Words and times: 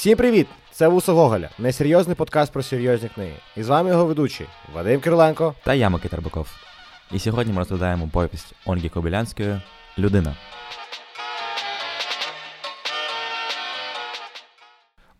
Всім 0.00 0.18
привіт! 0.18 0.46
Це 0.72 0.88
Вуса 0.88 1.12
Гоголя, 1.12 1.50
несерйозний 1.58 2.16
подкаст 2.16 2.52
про 2.52 2.62
серйозні 2.62 3.08
книги. 3.08 3.34
І 3.56 3.62
з 3.62 3.68
вами 3.68 3.90
його 3.90 4.04
ведучий 4.04 4.46
Вадим 4.74 5.00
Кириленко 5.00 5.54
та 5.64 5.74
я 5.74 5.90
Микита 5.90 6.16
Рибаков. 6.16 6.48
І 7.12 7.18
сьогодні 7.18 7.52
ми 7.52 7.58
розглядаємо 7.58 8.08
повість 8.12 8.54
Ольги 8.66 8.88
Кобилянської 8.88 9.60
Людина. 9.98 10.36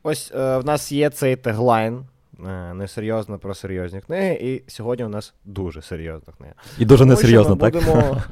Ось 0.03 0.33
е, 0.35 0.59
в 0.59 0.65
нас 0.65 0.93
є 0.93 1.11
цей 1.11 1.37
теглайн. 1.37 2.05
е, 2.47 2.75
Несерйозно 2.75 3.39
про 3.39 3.55
серйозні 3.55 4.01
книги, 4.01 4.39
і 4.41 4.71
сьогодні 4.71 5.05
у 5.05 5.09
нас 5.09 5.35
дуже 5.45 5.83
серйозна 5.83 6.33
книга. 6.39 6.55
І 6.79 6.85
дуже 6.85 7.03
Тому 7.05 7.13
несерйозно, 7.13 7.57
так? 7.57 7.73
Будемо... 7.73 8.23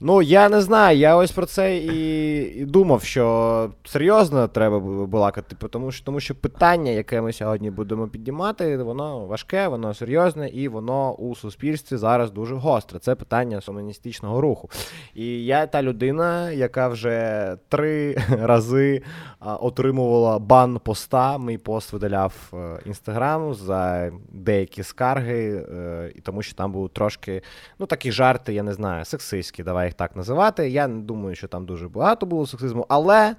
Ну, 0.00 0.20
я 0.20 0.48
не 0.48 0.60
знаю, 0.60 0.98
я 0.98 1.16
ось 1.16 1.30
про 1.30 1.46
це 1.46 1.76
і, 1.76 2.40
і 2.60 2.64
думав, 2.64 3.02
що 3.02 3.70
серйозно 3.84 4.48
треба 4.48 4.78
балакати, 5.06 5.56
тому 5.70 5.92
що, 5.92 6.04
тому 6.04 6.20
що 6.20 6.34
питання, 6.34 6.90
яке 6.90 7.20
ми 7.20 7.32
сьогодні 7.32 7.70
будемо 7.70 8.08
піднімати, 8.08 8.76
воно 8.76 9.26
важке, 9.26 9.68
воно 9.68 9.94
серйозне 9.94 10.48
і 10.48 10.68
воно 10.68 11.12
у 11.12 11.34
суспільстві 11.34 11.96
зараз 11.96 12.30
дуже 12.30 12.54
гостре. 12.54 12.98
Це 12.98 13.14
питання 13.14 13.60
соманістичного 13.60 14.40
руху. 14.40 14.70
І 15.14 15.44
я 15.44 15.66
та 15.66 15.82
людина, 15.82 16.50
яка 16.50 16.88
вже 16.88 17.56
три 17.68 18.16
рази 18.28 19.02
отримувала 19.40 20.38
бан 20.38 20.78
поста. 20.84 21.38
Мій 21.38 21.58
пост 21.58 21.92
видаляв 21.92 22.52
інстаграму 22.86 23.54
за 23.54 24.10
деякі 24.32 24.82
скарги, 24.82 25.66
е, 25.72 26.12
тому 26.22 26.42
що 26.42 26.54
там 26.54 26.72
були 26.72 26.88
трошки, 26.88 27.42
ну 27.78 27.86
такі 27.86 28.12
жарти, 28.12 28.54
я 28.54 28.62
не 28.62 28.72
знаю, 28.72 29.04
сексистські, 29.04 29.62
давай 29.62 29.85
їх 29.86 29.94
так 29.94 30.16
називати. 30.16 30.70
Я 30.70 30.88
не 30.88 31.02
думаю, 31.02 31.34
що 31.36 31.48
там 31.48 31.66
дуже 31.66 31.88
багато 31.88 32.26
було 32.26 32.46
сексизму, 32.46 32.86
але 32.88 33.36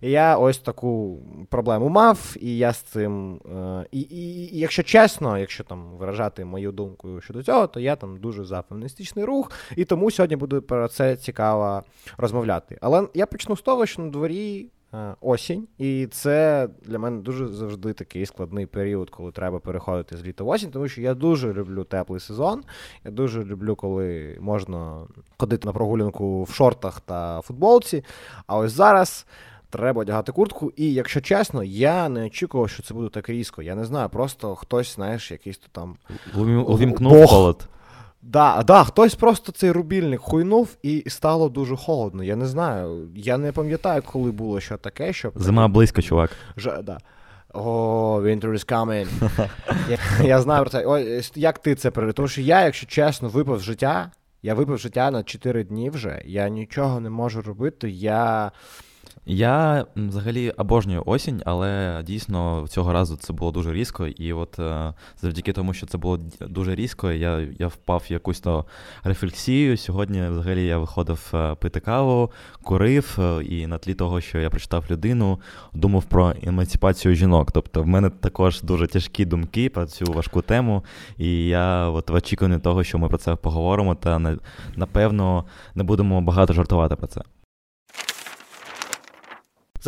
я 0.00 0.36
ось 0.36 0.58
таку 0.58 1.18
проблему 1.50 1.88
мав, 1.88 2.36
і 2.40 2.56
я 2.56 2.72
з 2.72 2.78
цим. 2.82 3.34
е, 3.36 3.86
І, 3.90 4.00
і, 4.00 4.54
і 4.56 4.58
якщо 4.58 4.82
чесно, 4.82 5.38
якщо 5.38 5.64
там 5.64 5.90
виражати 5.98 6.44
мою 6.44 6.72
думку 6.72 7.20
щодо 7.20 7.42
цього, 7.42 7.66
то 7.66 7.80
я 7.80 7.96
там 7.96 8.16
дуже 8.20 8.44
за 8.44 8.62
феміністичний 8.62 9.24
рух, 9.24 9.50
і 9.76 9.84
тому 9.84 10.10
сьогодні 10.10 10.36
буду 10.36 10.62
про 10.62 10.88
це 10.88 11.16
цікаво 11.16 11.82
розмовляти. 12.16 12.78
Але 12.80 13.08
я 13.14 13.26
почну 13.26 13.56
з 13.56 13.62
того, 13.62 13.86
що 13.86 14.02
на 14.02 14.10
дворі. 14.10 14.66
Е, 14.94 15.14
Осінь, 15.20 15.68
і 15.78 16.06
це 16.06 16.68
для 16.82 16.98
мене 16.98 17.20
дуже 17.20 17.48
завжди 17.48 17.92
такий 17.92 18.26
складний 18.26 18.66
період, 18.66 19.10
коли 19.10 19.32
треба 19.32 19.58
переходити 19.58 20.16
з 20.16 20.24
літа 20.24 20.44
в 20.44 20.48
осінь, 20.48 20.70
тому 20.70 20.88
що 20.88 21.00
я 21.00 21.14
дуже 21.14 21.52
люблю 21.52 21.84
теплий 21.84 22.20
сезон. 22.20 22.62
Я 23.04 23.10
дуже 23.10 23.44
люблю, 23.44 23.76
коли 23.76 24.38
можна 24.40 25.06
ходити 25.38 25.66
на 25.66 25.72
прогулянку 25.72 26.42
в 26.42 26.50
шортах 26.50 27.00
та 27.00 27.40
футболці. 27.40 28.04
А 28.46 28.56
ось 28.56 28.72
зараз 28.72 29.26
треба 29.70 30.00
одягати 30.00 30.32
куртку. 30.32 30.72
І 30.76 30.92
якщо 30.92 31.20
чесно, 31.20 31.64
я 31.64 32.08
не 32.08 32.26
очікував, 32.26 32.70
що 32.70 32.82
це 32.82 32.94
буде 32.94 33.08
так 33.08 33.28
різко. 33.28 33.62
Я 33.62 33.74
не 33.74 33.84
знаю, 33.84 34.08
просто 34.08 34.54
хтось, 34.54 34.94
знаєш, 34.94 35.30
якийсь 35.30 35.58
то 35.58 35.66
там. 35.72 35.96
Увімкнув 36.66 37.26
холод. 37.26 37.68
Да, 38.22 38.62
да, 38.62 38.84
хтось 38.84 39.14
просто 39.14 39.52
цей 39.52 39.70
рубільник 39.70 40.20
хуйнув 40.20 40.76
і 40.82 41.04
стало 41.06 41.48
дуже 41.48 41.76
холодно. 41.76 42.24
Я 42.24 42.36
не 42.36 42.46
знаю. 42.46 43.08
Я 43.16 43.38
не 43.38 43.52
пам'ятаю, 43.52 44.02
коли 44.02 44.30
було 44.30 44.60
що 44.60 44.76
таке, 44.76 45.12
щоб. 45.12 45.32
Зима 45.36 45.68
близько, 45.68 46.02
чувак. 46.02 46.30
Ж, 46.56 46.80
да. 46.82 46.98
О, 47.54 48.20
winter 48.20 48.52
is 48.52 48.72
coming. 48.72 49.08
я, 49.90 50.26
я 50.26 50.40
знаю 50.40 50.62
про 50.62 50.70
це. 50.70 50.84
Ой, 50.86 51.22
як 51.34 51.58
ти 51.58 51.74
це 51.74 51.90
пережив? 51.90 52.14
Тому 52.14 52.28
що 52.28 52.40
я, 52.40 52.64
якщо 52.64 52.86
чесно, 52.86 53.28
випив 53.28 53.60
життя. 53.60 54.10
Я 54.42 54.54
випив 54.54 54.78
життя 54.78 55.10
на 55.10 55.22
4 55.22 55.64
дні 55.64 55.90
вже. 55.90 56.22
Я 56.24 56.48
нічого 56.48 57.00
не 57.00 57.10
можу 57.10 57.42
робити. 57.42 57.90
Я. 57.90 58.52
Я 59.30 59.86
взагалі 59.96 60.50
обожнюю 60.50 61.02
осінь, 61.06 61.42
але 61.44 62.02
дійсно 62.06 62.66
цього 62.68 62.92
разу 62.92 63.16
це 63.16 63.32
було 63.32 63.50
дуже 63.50 63.72
різко. 63.72 64.06
І 64.06 64.32
от 64.32 64.58
е, 64.58 64.94
завдяки 65.20 65.52
тому, 65.52 65.74
що 65.74 65.86
це 65.86 65.98
було 65.98 66.18
дуже 66.40 66.74
різко, 66.74 67.12
я, 67.12 67.46
я 67.58 67.66
впав 67.66 68.04
в 68.08 68.12
якусь 68.12 68.40
то 68.40 68.64
рефлексію. 69.04 69.76
Сьогодні 69.76 70.28
взагалі 70.28 70.66
я 70.66 70.78
виходив 70.78 71.30
е, 71.34 71.54
пити 71.54 71.80
каву, 71.80 72.30
курив, 72.62 73.18
е, 73.18 73.44
і 73.44 73.66
на 73.66 73.78
тлі 73.78 73.94
того, 73.94 74.20
що 74.20 74.38
я 74.38 74.50
прочитав 74.50 74.84
людину, 74.90 75.40
думав 75.74 76.04
про 76.04 76.34
емансипацію 76.42 77.14
жінок. 77.14 77.52
Тобто 77.52 77.82
в 77.82 77.86
мене 77.86 78.10
також 78.10 78.62
дуже 78.62 78.86
тяжкі 78.86 79.24
думки 79.24 79.68
про 79.68 79.86
цю 79.86 80.04
важку 80.12 80.42
тему. 80.42 80.84
І 81.16 81.46
я 81.46 81.88
от 81.88 82.10
в 82.10 82.14
очікуванні 82.14 82.58
того, 82.60 82.84
що 82.84 82.98
ми 82.98 83.08
про 83.08 83.18
це 83.18 83.34
поговоримо, 83.34 83.94
та 83.94 84.18
на- 84.18 84.38
напевно 84.76 85.44
не 85.74 85.82
будемо 85.84 86.20
багато 86.20 86.52
жартувати 86.52 86.96
про 86.96 87.06
це. 87.06 87.20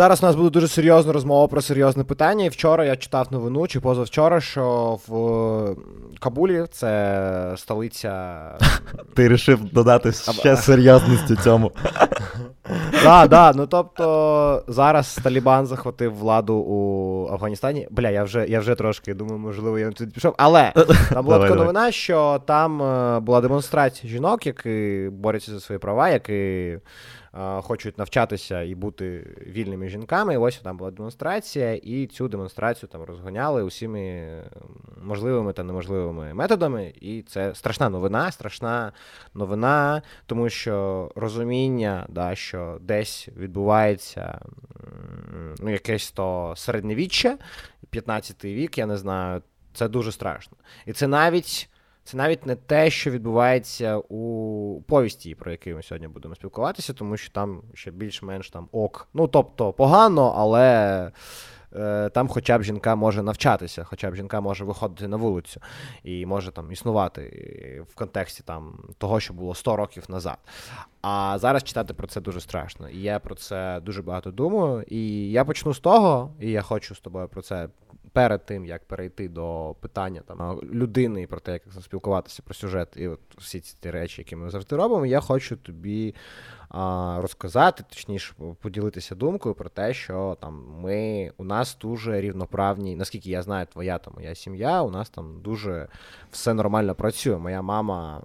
Зараз 0.01 0.23
у 0.23 0.27
нас 0.27 0.37
буде 0.37 0.51
дуже 0.51 0.69
серйозна 0.69 1.13
розмова 1.13 1.49
про 1.49 1.63
серйозне 1.63 2.05
питання. 2.05 2.45
І 2.45 2.49
вчора 2.49 2.85
я 2.85 2.97
читав 2.97 3.29
новину, 3.31 3.67
чи 3.67 3.81
позавчора, 3.81 4.41
що 4.41 4.99
в 5.09 5.17
е, 5.17 5.77
Кабулі, 6.21 6.65
це 6.71 7.55
столиця. 7.57 8.41
Ти 9.15 9.23
вирішив 9.23 9.73
додати 9.73 10.13
ще 10.13 10.57
серйозності 10.57 11.37
цьому. 11.37 11.73
Да, 13.03 13.27
да, 13.27 13.53
ну 13.57 13.67
тобто 13.67 14.65
зараз 14.69 15.19
Талібан 15.23 15.67
захватив 15.67 16.19
владу 16.19 16.55
у 16.55 17.29
Афганістані. 17.33 17.89
Бля, 17.91 18.11
я 18.11 18.25
вже 18.25 18.47
я 18.49 18.61
вже 18.61 18.75
трошки 18.75 19.15
думаю, 19.15 19.39
можливо, 19.39 19.79
я 19.79 19.91
туди 19.91 20.11
пішов. 20.11 20.35
Але 20.39 20.73
там 21.13 21.25
була 21.25 21.39
така 21.39 21.55
новина, 21.55 21.93
що 21.93 22.41
там 22.47 22.83
е, 22.83 23.21
була 23.21 23.41
демонстрація 23.41 24.13
жінок, 24.13 24.47
які 24.47 25.09
борються 25.13 25.53
за 25.53 25.61
свої 25.61 25.79
права, 25.79 26.09
які 26.09 26.77
хочуть 27.63 27.99
навчатися 27.99 28.63
і 28.63 28.75
бути 28.75 29.37
вільними 29.47 29.89
жінками. 29.89 30.35
І 30.35 30.37
ось 30.37 30.59
там 30.59 30.77
була 30.77 30.91
демонстрація, 30.91 31.75
і 31.75 32.07
цю 32.07 32.29
демонстрацію 32.29 32.89
там 32.89 33.03
розганяли 33.03 33.63
усіми 33.63 34.01
е, 34.01 34.45
можливими 35.03 35.53
та 35.53 35.63
неможливими 35.63 36.35
методами. 36.35 36.93
І 37.01 37.23
це 37.23 37.55
страшна 37.55 37.89
новина, 37.89 38.33
страшна 38.33 38.93
новина, 39.35 40.03
тому 40.27 40.49
що 40.49 41.09
розуміння, 41.17 42.07
да, 42.09 42.35
що 42.35 42.79
десь 42.81 43.29
відбувається 43.37 44.41
ну, 45.61 45.71
якесь 45.71 46.11
то 46.11 46.55
середньовіччя, 46.57 47.39
15 47.91 48.45
вік, 48.45 48.79
я 48.79 48.87
не 48.87 48.97
знаю, 48.97 49.43
це 49.73 49.89
дуже 49.89 50.13
страшно. 50.13 50.57
І 50.87 50.93
це 50.93 51.07
навіть. 51.07 51.69
Це 52.11 52.17
навіть 52.17 52.47
не 52.47 52.57
те, 52.57 52.91
що 52.91 53.11
відбувається 53.11 53.97
у 53.97 54.83
повісті, 54.87 55.35
про 55.35 55.51
який 55.51 55.75
ми 55.75 55.83
сьогодні 55.83 56.09
будемо 56.09 56.35
спілкуватися, 56.35 56.93
тому 56.93 57.17
що 57.17 57.33
там 57.33 57.63
ще 57.75 57.91
більш-менш 57.91 58.51
там 58.51 58.69
ок. 58.73 59.09
Ну, 59.15 59.29
тобто, 59.29 59.73
погано, 59.73 60.35
але 60.37 61.11
е, 61.77 62.09
там 62.09 62.29
хоча 62.29 62.59
б 62.59 62.63
жінка 62.63 62.95
може 62.95 63.23
навчатися, 63.23 63.85
хоча 63.85 64.11
б 64.11 64.15
жінка 64.15 64.41
може 64.41 64.65
виходити 64.65 65.09
на 65.09 65.17
вулицю 65.17 65.61
і 66.05 66.27
може 66.27 66.53
там 66.53 66.73
існувати 66.73 67.23
в 67.91 67.95
контексті 67.95 68.43
там 68.43 68.85
того, 68.99 69.21
що 69.21 69.35
було 69.35 69.55
100 69.55 69.77
років 69.77 70.05
назад. 70.09 70.39
А 71.03 71.39
зараз 71.39 71.65
читати 71.65 71.95
про 71.95 72.07
це 72.07 72.21
дуже 72.21 72.41
страшно. 72.41 72.89
І 72.89 73.03
я 73.03 73.19
про 73.19 73.35
це 73.35 73.81
дуже 73.81 74.03
багато 74.03 74.31
думаю. 74.31 74.85
І 74.89 75.31
я 75.31 75.45
почну 75.45 75.75
з 75.75 75.81
того, 75.81 76.31
і 76.41 76.51
я 76.51 76.63
хочу 76.63 76.95
з 76.95 77.01
тобою 77.01 77.29
про 77.29 77.43
це 77.43 77.69
перед 78.13 78.47
тим, 78.47 78.67
як 78.67 78.85
перейти 78.85 79.29
до 79.29 79.77
питання 79.81 80.21
там 80.27 80.61
людини 80.73 81.23
і 81.23 81.27
про 81.27 81.41
те, 81.41 81.53
як 81.53 81.63
спілкуватися 81.83 82.43
про 82.45 82.55
сюжет, 82.55 82.89
і 82.97 83.09
от 83.09 83.21
всі 83.39 83.61
ці 83.61 83.91
речі, 83.91 84.21
які 84.21 84.37
ми 84.37 84.51
завжди 84.51 84.77
робимо, 84.77 85.07
я 85.07 85.21
хочу 85.21 85.57
тобі 85.57 86.15
а, 86.69 87.19
розказати, 87.23 87.85
точніше, 87.89 88.35
поділитися 88.61 89.15
думкою 89.15 89.55
про 89.55 89.69
те, 89.69 89.95
що 89.95 90.37
там 90.41 90.65
ми 90.83 91.33
у 91.37 91.45
нас 91.45 91.77
дуже 91.81 92.21
рівноправні, 92.21 92.97
наскільки 92.97 93.31
я 93.31 93.43
знаю, 93.43 93.67
твоя 93.67 93.99
та 93.99 94.11
моя 94.11 94.35
сім'я, 94.35 94.83
у 94.83 94.91
нас 94.91 95.11
там 95.11 95.41
дуже 95.43 95.89
все 96.31 96.55
нормально 96.55 96.95
працює. 96.95 97.39
Моя 97.39 97.63
мама. 97.63 98.23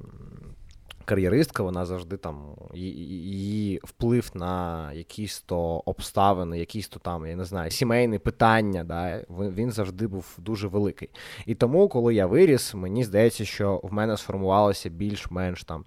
Кар'єристка, 1.05 1.63
вона 1.63 1.85
завжди 1.85 2.17
там 2.17 2.55
її 2.73 3.79
вплив 3.83 4.31
на 4.33 4.93
якісь 4.93 5.41
то 5.41 5.83
обставини, 5.85 6.59
якісь 6.59 6.87
то 6.87 6.99
там, 6.99 7.25
я 7.25 7.35
не 7.35 7.45
знаю, 7.45 7.71
сімейні 7.71 8.19
питання, 8.19 8.83
да, 8.83 9.21
він 9.29 9.71
завжди 9.71 10.07
був 10.07 10.37
дуже 10.37 10.67
великий. 10.67 11.09
І 11.45 11.55
тому, 11.55 11.87
коли 11.87 12.15
я 12.15 12.25
виріс, 12.25 12.73
мені 12.73 13.03
здається, 13.03 13.45
що 13.45 13.79
в 13.83 13.93
мене 13.93 14.17
сформувалася 14.17 14.89
більш-менш 14.89 15.63
там 15.63 15.85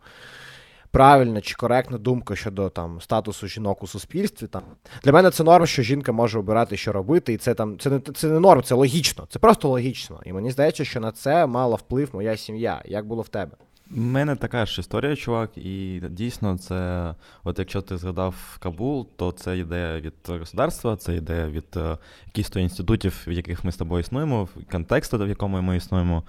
правильна 0.90 1.40
чи 1.40 1.54
коректна 1.54 1.98
думка 1.98 2.37
щодо 2.37 2.70
там 2.70 3.00
статусу 3.00 3.46
жінок 3.46 3.82
у 3.82 3.87
суспільстві. 3.87 4.46
Там 4.46 4.62
для 5.04 5.12
мене 5.12 5.31
це 5.31 5.44
норм, 5.44 5.66
що 5.66 5.82
жінка 5.82 6.12
може 6.12 6.38
обирати, 6.38 6.76
що 6.76 6.92
робити, 6.92 7.32
і 7.32 7.37
це 7.37 7.54
там 7.54 7.78
це 7.78 7.90
не 7.90 8.00
це 8.00 8.28
не 8.28 8.40
норм, 8.40 8.62
це 8.62 8.75
логічно. 8.75 9.26
Це 9.31 9.38
просто 9.38 9.69
логічно. 9.69 10.20
І 10.25 10.32
мені 10.32 10.50
здається, 10.50 10.84
що 10.84 11.00
на 11.00 11.12
це 11.12 11.46
мала 11.46 11.76
вплив 11.76 12.10
моя 12.12 12.37
сім'я. 12.37 12.82
Як 12.84 13.06
було 13.06 13.22
в 13.22 13.28
тебе? 13.28 13.56
Мене 13.90 14.37
така 14.37 14.67
ж 14.67 14.81
історія, 14.81 15.17
чувак, 15.17 15.58
і 15.58 16.00
дійсно 16.11 16.58
це, 16.58 17.14
от 17.44 17.58
якщо 17.58 17.82
ти 17.82 17.96
згадав 17.96 18.56
Кабул, 18.61 19.08
то 19.17 19.32
це 19.32 19.58
йде 19.58 20.00
від 20.00 20.14
государства, 20.38 20.96
це 20.96 21.17
йде 21.17 21.46
від 21.46 21.76
е, 21.76 21.99
якихось 22.26 22.56
інститутів, 22.56 23.25
в 23.26 23.32
яких 23.32 23.64
ми 23.64 23.73
з 23.73 23.76
тобою 23.76 24.00
існуємо, 24.00 24.49
контексту, 24.73 25.19
в 25.19 25.29
якому 25.29 25.62
ми 25.62 25.76
існуємо. 25.76 26.23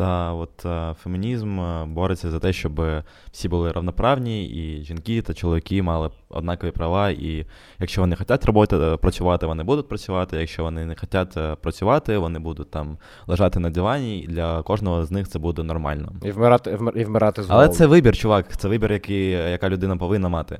Та 0.00 0.32
от 0.32 0.64
е, 0.64 0.94
фемінізм 1.02 1.60
е, 1.60 1.84
бореться 1.84 2.30
за 2.30 2.38
те, 2.38 2.52
щоб 2.52 2.80
всі 3.32 3.48
були 3.48 3.72
равноправні, 3.72 4.46
і 4.46 4.84
жінки 4.84 5.22
та 5.22 5.34
чоловіки 5.34 5.82
мали 5.82 6.10
однакові 6.28 6.70
права. 6.70 7.10
І 7.10 7.46
якщо 7.78 8.00
вони 8.00 8.16
хочуть 8.16 8.44
роботи, 8.44 8.76
е, 8.76 8.96
працювати, 8.96 9.46
вони 9.46 9.62
будуть 9.62 9.88
працювати. 9.88 10.36
Якщо 10.36 10.62
вони 10.62 10.86
не 10.86 10.94
хочуть 10.94 11.60
працювати, 11.60 12.18
вони 12.18 12.38
будуть 12.38 12.70
там 12.70 12.98
лежати 13.26 13.60
на 13.60 13.70
дивані, 13.70 14.18
і 14.20 14.26
для 14.26 14.62
кожного 14.62 15.04
з 15.04 15.10
них 15.10 15.28
це 15.28 15.38
буде 15.38 15.62
нормально. 15.62 16.12
І 16.22 16.30
вмирати 16.30 16.78
і 16.96 17.04
вмирати 17.04 17.42
з 17.42 17.46
Але 17.48 17.68
це 17.68 17.86
вибір, 17.86 18.16
чувак. 18.16 18.56
Це 18.56 18.68
вибір, 18.68 18.92
який 18.92 19.30
яка 19.30 19.68
людина 19.68 19.96
повинна 19.96 20.28
мати. 20.28 20.58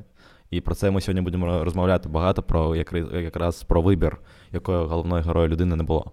І 0.50 0.60
про 0.60 0.74
це 0.74 0.90
ми 0.90 1.00
сьогодні 1.00 1.22
будемо 1.22 1.64
розмовляти 1.64 2.08
багато 2.08 2.42
про 2.42 2.76
якраз 2.76 3.62
про 3.62 3.82
вибір, 3.82 4.18
якої 4.52 4.86
головної 4.86 5.22
герої 5.22 5.48
людини 5.48 5.76
не 5.76 5.82
було. 5.82 6.12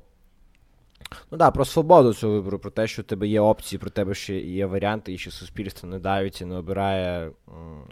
Ну 1.31 1.37
да, 1.37 1.51
про 1.51 1.65
свободу 1.65 2.13
цього 2.13 2.33
вибору, 2.33 2.59
про 2.59 2.71
те, 2.71 2.87
що 2.87 3.01
в 3.01 3.05
тебе 3.05 3.27
є 3.27 3.41
опції, 3.41 3.79
про 3.79 3.89
тебе 3.89 4.13
ще 4.13 4.39
є 4.39 4.65
варіанти, 4.65 5.13
і 5.13 5.17
що 5.17 5.31
суспільство 5.31 5.89
не 5.89 5.99
давить 5.99 6.41
і 6.41 6.45
не 6.45 6.55
обирає 6.55 7.31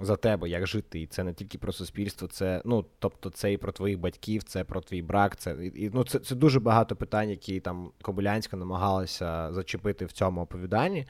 за 0.02 0.16
тебе, 0.16 0.50
як 0.50 0.68
жити. 0.68 1.02
І 1.02 1.08
це 1.08 1.24
не 1.24 1.34
тільки 1.34 1.58
про 1.58 1.74
суспільство, 1.74 2.28
це 2.28 2.62
ну, 2.66 2.86
тобто 3.00 3.30
це 3.30 3.54
і 3.54 3.58
про 3.58 3.72
твоїх 3.72 4.00
батьків, 4.00 4.44
це 4.44 4.64
про 4.64 4.82
твій 4.82 5.02
брак. 5.02 5.36
Це 5.36 5.56
і, 5.76 5.92
ну, 5.94 6.04
це, 6.04 6.20
це 6.20 6.36
дуже 6.36 6.60
багато 6.60 6.96
питань, 6.96 7.30
які 7.30 7.60
там 7.60 7.92
Кобилянська 8.02 8.58
намагалася 8.58 9.54
зачепити 9.54 10.06
в 10.06 10.12
цьому 10.12 10.42
оповіданні, 10.42 11.08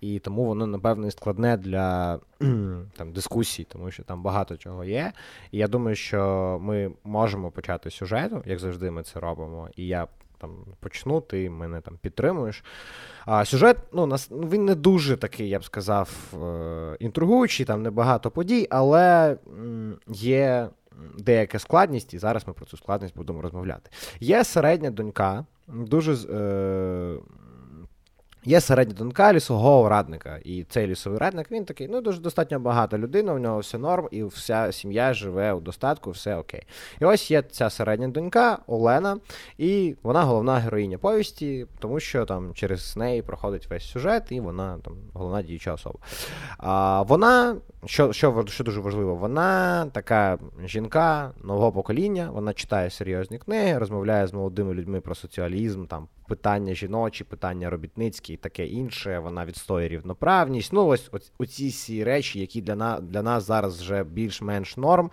і 0.00 0.18
тому 0.18 0.44
воно, 0.44 0.66
напевно, 0.66 1.10
складне 1.10 1.56
для 1.56 2.20
там 2.96 3.12
дискусій, 3.12 3.64
тому 3.64 3.90
що 3.90 4.02
там 4.02 4.22
багато 4.22 4.56
чого 4.56 4.84
є. 4.84 5.12
І 5.50 5.58
я 5.58 5.68
думаю, 5.68 5.96
що 5.96 6.58
ми 6.62 6.92
можемо 7.04 7.50
почати 7.50 7.90
сюжету, 7.90 8.42
як 8.46 8.58
завжди, 8.58 8.90
ми 8.90 9.02
це 9.02 9.20
робимо. 9.20 9.68
І 9.76 9.86
я 9.86 10.06
там 10.38 10.50
почну, 10.80 11.20
ти 11.20 11.50
мене 11.50 11.80
там 11.80 11.98
підтримуєш. 12.00 12.64
А 13.24 13.44
Сюжет, 13.44 13.76
ну, 13.92 14.06
нас, 14.06 14.30
він 14.30 14.64
не 14.64 14.74
дуже 14.74 15.16
такий, 15.16 15.48
я 15.48 15.58
б 15.58 15.64
сказав, 15.64 16.10
е, 16.34 16.96
інтригуючий, 17.00 17.66
там 17.66 17.82
небагато 17.82 18.30
подій, 18.30 18.66
але 18.70 19.36
є 20.08 20.68
деяка 21.18 21.58
складність, 21.58 22.14
і 22.14 22.18
зараз 22.18 22.48
ми 22.48 22.52
про 22.52 22.66
цю 22.66 22.76
складність 22.76 23.16
будемо 23.16 23.42
розмовляти. 23.42 23.90
Є 24.20 24.44
середня 24.44 24.90
донька, 24.90 25.44
дуже. 25.68 26.14
Е, 26.14 27.18
Є 28.46 28.60
середня 28.60 28.94
донька 28.94 29.32
лісового 29.32 29.88
радника. 29.88 30.38
І 30.44 30.64
цей 30.64 30.86
лісовий 30.86 31.18
радник, 31.18 31.50
він 31.50 31.64
такий, 31.64 31.88
ну, 31.88 32.00
дуже 32.00 32.20
достатньо 32.20 32.60
багата 32.60 32.98
людина, 32.98 33.32
у 33.32 33.38
нього 33.38 33.58
все 33.58 33.78
норм, 33.78 34.08
і 34.10 34.24
вся 34.24 34.72
сім'я 34.72 35.14
живе 35.14 35.52
у 35.52 35.60
достатку, 35.60 36.10
все 36.10 36.36
окей. 36.36 36.62
І 37.00 37.04
ось 37.04 37.30
є 37.30 37.42
ця 37.42 37.70
середня 37.70 38.08
донька 38.08 38.58
Олена, 38.66 39.18
і 39.58 39.96
вона 40.02 40.22
головна 40.22 40.58
героїня 40.58 40.98
повісті, 40.98 41.66
тому 41.78 42.00
що 42.00 42.24
там 42.24 42.54
через 42.54 42.96
неї 42.96 43.22
проходить 43.22 43.70
весь 43.70 43.90
сюжет, 43.90 44.22
і 44.30 44.40
вона 44.40 44.78
там 44.84 44.94
головна 45.14 45.42
діюча 45.42 45.72
особа. 45.72 45.98
А, 46.58 47.02
Вона, 47.02 47.56
що, 47.86 48.12
що, 48.12 48.44
що 48.48 48.64
дуже 48.64 48.80
важливо, 48.80 49.14
вона 49.14 49.86
така 49.86 50.38
жінка 50.64 51.32
нового 51.44 51.72
покоління, 51.72 52.30
вона 52.32 52.52
читає 52.52 52.90
серйозні 52.90 53.38
книги, 53.38 53.78
розмовляє 53.78 54.26
з 54.26 54.32
молодими 54.32 54.74
людьми 54.74 55.00
про 55.00 55.14
соціалізм, 55.14 55.86
там 55.86 56.08
питання 56.26 56.74
жіночі, 56.74 57.24
питання 57.24 57.70
робітницькі 57.70 58.32
і 58.32 58.36
таке 58.36 58.66
інше. 58.66 59.18
Вона 59.18 59.46
відстоює 59.46 59.88
рівноправність. 59.88 60.72
Ну, 60.72 60.86
ось 60.86 61.10
оці 61.38 61.68
всі 61.68 62.04
речі, 62.04 62.40
які 62.40 62.62
для 62.62 62.76
нас 62.76 63.00
для 63.02 63.22
нас 63.22 63.46
зараз 63.46 63.80
вже 63.80 64.04
більш-менш 64.04 64.76
норм, 64.76 65.10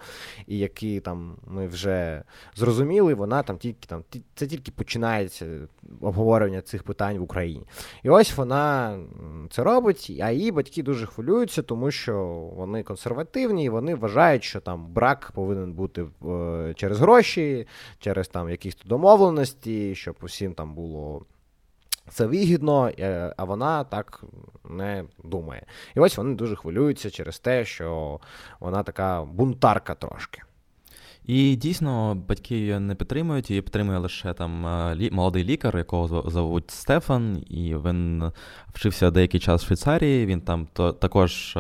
і 0.48 0.58
які 0.58 1.00
там 1.00 1.36
ми 1.48 1.68
вже 1.68 2.24
зрозуміли, 2.56 3.14
вона 3.14 3.44
там 3.44 3.58
тільки 3.58 3.88
там 3.88 4.04
це 4.36 4.48
тільки 4.48 4.72
починається 4.72 5.46
обговорення 6.02 6.62
цих 6.62 6.84
питань 6.84 7.18
в 7.18 7.22
Україні. 7.22 7.66
І 8.04 8.10
ось 8.10 8.38
вона 8.38 8.98
це 9.50 9.64
робить, 9.64 10.18
а 10.22 10.32
її 10.32 10.52
батьки 10.52 10.84
дуже 10.84 11.06
хвилюються, 11.06 11.62
тому 11.62 11.92
що 11.92 12.26
вони 12.64 12.84
консервативні, 12.84 13.66
і 13.66 13.70
вони 13.70 13.96
вважають, 13.96 14.44
що 14.44 14.60
там 14.60 14.88
брак 14.88 15.32
повинен 15.36 15.74
бути 15.74 16.06
е, 16.26 16.74
через 16.76 17.00
гроші, 17.00 17.68
через 18.00 18.28
там 18.28 18.50
якісь 18.50 18.78
домовленості, 18.86 19.96
щоб 19.96 20.16
усім 20.22 20.54
там 20.54 20.76
було 20.76 21.26
це 22.10 22.26
вигідно, 22.26 22.92
е, 23.00 23.34
а 23.38 23.44
вона 23.44 23.84
так 23.84 24.24
не 24.70 25.04
думає. 25.24 25.66
І 25.96 26.00
ось 26.00 26.18
вони 26.18 26.36
дуже 26.36 26.56
хвилюються 26.56 27.10
через 27.10 27.40
те, 27.40 27.66
що 27.66 28.20
вона 28.60 28.84
така 28.84 29.24
бунтарка 29.24 29.96
трошки. 29.96 30.42
І 31.26 31.56
дійсно 31.56 32.16
батьки 32.28 32.56
її 32.56 32.80
не 32.80 32.96
підтримують, 32.96 33.50
її 33.50 33.62
підтримує 33.62 33.98
лише 33.98 34.34
там 34.34 34.66
е, 34.68 35.10
молодий 35.12 35.44
лікар, 35.44 35.78
якого 35.78 36.30
зовуть 36.30 36.72
Стефан, 36.72 37.44
і 37.50 37.76
він 37.76 38.32
вчився 38.74 39.12
деякий 39.12 39.40
час 39.40 39.64
в 39.64 39.66
Швейцарії. 39.66 40.26
Він 40.26 40.42
там 40.42 40.68
також 41.00 41.58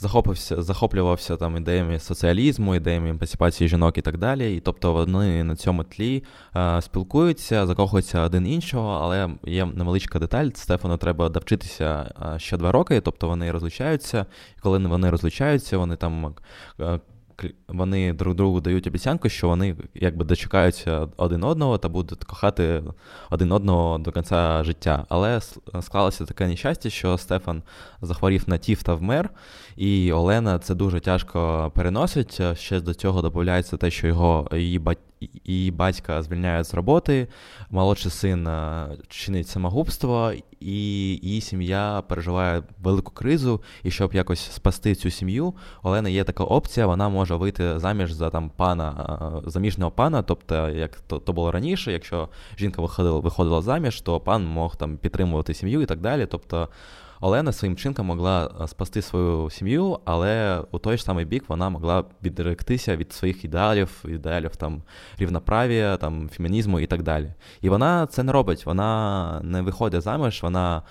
захопився, 0.00 0.62
захоплювався 0.62 1.36
там 1.36 1.56
ідеями 1.56 1.98
соціалізму, 1.98 2.74
ідеями 2.74 3.08
емансипації 3.08 3.68
жінок 3.68 3.98
і 3.98 4.02
так 4.02 4.18
далі. 4.18 4.56
І 4.56 4.60
тобто 4.60 4.92
вони 4.92 5.44
на 5.44 5.56
цьому 5.56 5.84
тлі 5.84 6.24
е, 6.56 6.82
спілкуються, 6.82 7.66
закохуються 7.66 8.20
один 8.20 8.46
іншого, 8.46 8.98
але 9.02 9.30
є 9.44 9.66
невеличка 9.66 10.18
деталь. 10.18 10.48
Стефану 10.54 10.96
треба 10.96 11.28
довчитися 11.28 12.14
е, 12.34 12.38
ще 12.38 12.56
два 12.56 12.72
роки, 12.72 13.00
тобто 13.00 13.28
вони 13.28 13.50
розлучаються, 13.50 14.26
і 14.58 14.60
коли 14.60 14.78
вони 14.78 15.10
розлучаються, 15.10 15.78
вони 15.78 15.96
там. 15.96 16.34
Е, 16.80 17.00
вони 17.68 18.12
друг 18.12 18.34
другу 18.34 18.60
дають 18.60 18.86
обіцянку, 18.86 19.28
що 19.28 19.48
вони 19.48 19.76
якби 19.94 20.24
дочекаються 20.24 21.08
один 21.16 21.44
одного 21.44 21.78
та 21.78 21.88
будуть 21.88 22.24
кохати 22.24 22.82
один 23.30 23.52
одного 23.52 23.98
до 23.98 24.12
кінця 24.12 24.64
життя. 24.64 25.06
Але 25.08 25.40
склалося 25.80 26.24
таке 26.24 26.46
нещастя, 26.46 26.90
що 26.90 27.18
Стефан 27.18 27.62
захворів 28.02 28.44
на 28.46 28.58
тіф 28.58 28.82
та 28.82 28.94
вмер, 28.94 29.30
і 29.76 30.12
Олена 30.12 30.58
це 30.58 30.74
дуже 30.74 31.00
тяжко 31.00 31.72
переносить. 31.74 32.58
Ще 32.58 32.80
до 32.80 32.94
цього 32.94 33.22
додається 33.22 33.76
те, 33.76 33.90
що 33.90 34.06
його 34.06 34.48
її 34.52 34.78
батьки 34.78 35.09
її 35.44 35.70
батька 35.70 36.22
звільняють 36.22 36.66
з 36.66 36.74
роботи, 36.74 37.28
молодший 37.70 38.10
син 38.10 38.46
е, 38.46 38.88
чинить 39.08 39.48
самогубство, 39.48 40.32
і 40.60 40.72
її 41.22 41.40
сім'я 41.40 42.02
переживає 42.08 42.62
велику 42.82 43.12
кризу. 43.12 43.60
І 43.82 43.90
щоб 43.90 44.14
якось 44.14 44.40
спасти 44.52 44.94
цю 44.94 45.10
сім'ю, 45.10 45.54
Олена 45.82 46.08
є 46.08 46.24
така 46.24 46.44
опція, 46.44 46.86
вона 46.86 47.08
може 47.08 47.34
вийти 47.34 47.78
заміж 47.78 48.12
за 48.12 48.30
там 48.30 48.50
пана, 48.56 49.42
е, 49.46 49.50
заміжного 49.50 49.90
пана, 49.90 50.22
тобто, 50.22 50.68
як 50.68 51.00
то, 51.00 51.18
то 51.18 51.32
було 51.32 51.52
раніше, 51.52 51.92
якщо 51.92 52.28
жінка 52.58 52.82
виходила 52.82 53.18
виходила 53.18 53.62
заміж, 53.62 54.00
то 54.00 54.20
пан 54.20 54.46
мог 54.46 54.76
там 54.76 54.96
підтримувати 54.96 55.54
сім'ю 55.54 55.82
і 55.82 55.86
так 55.86 56.00
далі. 56.00 56.26
Тобто 56.26 56.68
Олена 57.20 57.52
своїм 57.52 57.76
чинком 57.76 58.06
могла 58.06 58.50
е, 58.60 58.68
спасти 58.68 59.02
свою 59.02 59.50
сім'ю, 59.50 59.98
але 60.04 60.62
у 60.70 60.78
той 60.78 60.96
ж 60.96 61.04
самий 61.04 61.24
бік 61.24 61.44
вона 61.48 61.70
могла 61.70 62.04
відректися 62.24 62.96
від 62.96 63.12
своїх 63.12 63.44
ідеалів, 63.44 64.04
ідеалів 64.08 64.56
там 64.56 64.82
рівноправ'я, 65.18 65.96
там 65.96 66.28
фемінізму 66.28 66.80
і 66.80 66.86
так 66.86 67.02
далі. 67.02 67.34
І 67.60 67.68
вона 67.68 68.06
це 68.06 68.22
не 68.22 68.32
робить. 68.32 68.66
Вона 68.66 69.40
не 69.44 69.62
виходить 69.62 70.02
заміж, 70.02 70.42
вона 70.42 70.82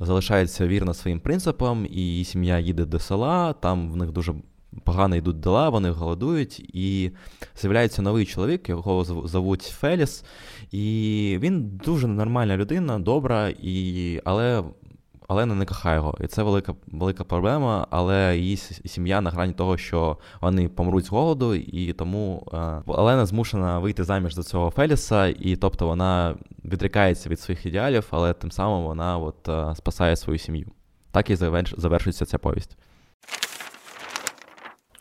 залишається 0.00 0.66
вірна 0.66 0.94
своїм 0.94 1.20
принципам, 1.20 1.86
і 1.86 2.00
її 2.00 2.24
сім'я 2.24 2.58
їде 2.58 2.84
до 2.84 2.98
села, 2.98 3.52
там 3.52 3.90
в 3.90 3.96
них 3.96 4.12
дуже. 4.12 4.34
Погано 4.84 5.16
йдуть 5.16 5.40
дела, 5.40 5.68
вони 5.68 5.90
голодують, 5.90 6.58
і 6.58 7.10
з'являється 7.56 8.02
новий 8.02 8.26
чоловік, 8.26 8.68
якого 8.68 9.04
зовуть 9.04 9.62
Феліс. 9.62 10.24
І 10.70 11.38
він 11.40 11.80
дуже 11.84 12.06
нормальна 12.06 12.56
людина, 12.56 12.98
добра, 12.98 13.48
і... 13.48 14.20
але 14.24 14.62
Олена 15.28 15.54
не 15.54 15.64
кохає 15.64 15.96
його. 15.96 16.18
І 16.20 16.26
це 16.26 16.42
велика 16.42 16.74
велика 16.86 17.24
проблема, 17.24 17.86
але 17.90 18.36
її 18.36 18.56
сім'я 18.56 19.20
на 19.20 19.30
грані 19.30 19.52
того, 19.52 19.76
що 19.76 20.16
вони 20.40 20.68
помруть 20.68 21.04
з 21.04 21.08
голоду, 21.08 21.54
і 21.54 21.92
тому 21.92 22.46
е, 22.52 22.82
Олена 22.86 23.26
змушена 23.26 23.78
вийти 23.78 24.04
заміж 24.04 24.34
за 24.34 24.42
цього 24.42 24.70
Феліса, 24.70 25.26
і 25.26 25.56
тобто 25.56 25.86
вона 25.86 26.36
відрікається 26.64 27.28
від 27.28 27.40
своїх 27.40 27.66
ідеалів, 27.66 28.06
але 28.10 28.32
тим 28.32 28.50
самим 28.50 28.84
вона 28.84 29.18
от, 29.18 29.48
е, 29.48 29.74
спасає 29.76 30.16
свою 30.16 30.38
сім'ю. 30.38 30.66
Так 31.10 31.30
і 31.30 31.36
завершується 31.76 32.26
ця 32.26 32.38
повість. 32.38 32.76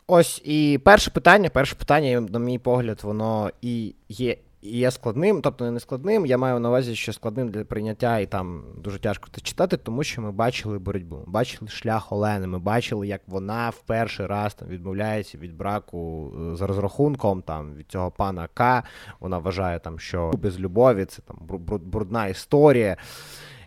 Ось 0.08 0.42
і 0.46 0.80
перше 0.84 1.12
питання, 1.12 1.50
перше 1.50 1.76
питання, 1.76 2.22
на 2.22 2.40
мій 2.40 2.60
погляд, 2.60 3.00
воно 3.04 3.52
і 3.62 3.96
є 4.10 4.38
є 4.66 4.92
складним, 4.92 5.42
тобто 5.42 5.72
не 5.72 5.80
складним. 5.80 6.26
Я 6.26 6.38
маю 6.38 6.60
на 6.60 6.70
увазі, 6.70 6.96
що 6.96 7.14
складним 7.14 7.50
для 7.50 7.64
прийняття 7.64 8.20
і 8.20 8.26
там 8.26 8.64
дуже 8.78 9.00
тяжко 9.00 9.30
це 9.36 9.42
читати, 9.42 9.78
тому 9.78 10.04
що 10.04 10.22
ми 10.22 10.32
бачили 10.32 10.80
боротьбу. 10.80 11.24
Бачили 11.28 11.70
шлях 11.70 12.12
Олени. 12.12 12.48
Ми 12.48 12.60
бачили, 12.60 13.08
як 13.08 13.22
вона 13.28 13.70
в 13.70 13.82
перший 13.82 14.26
раз 14.26 14.54
там 14.54 14.68
відмовляється 14.68 15.38
від 15.38 15.58
браку 15.58 16.34
е, 16.52 16.56
за 16.56 16.68
розрахунком 16.68 17.42
там 17.42 17.76
від 17.76 17.88
цього 17.88 18.12
пана 18.12 18.48
К. 18.54 18.84
Вона 19.20 19.38
вважає 19.38 19.80
там, 19.80 20.00
що 20.00 20.32
без 20.42 20.60
любові 20.60 21.06
це 21.06 21.22
там 21.22 21.38
брудна 21.84 22.28
історія. 22.28 22.98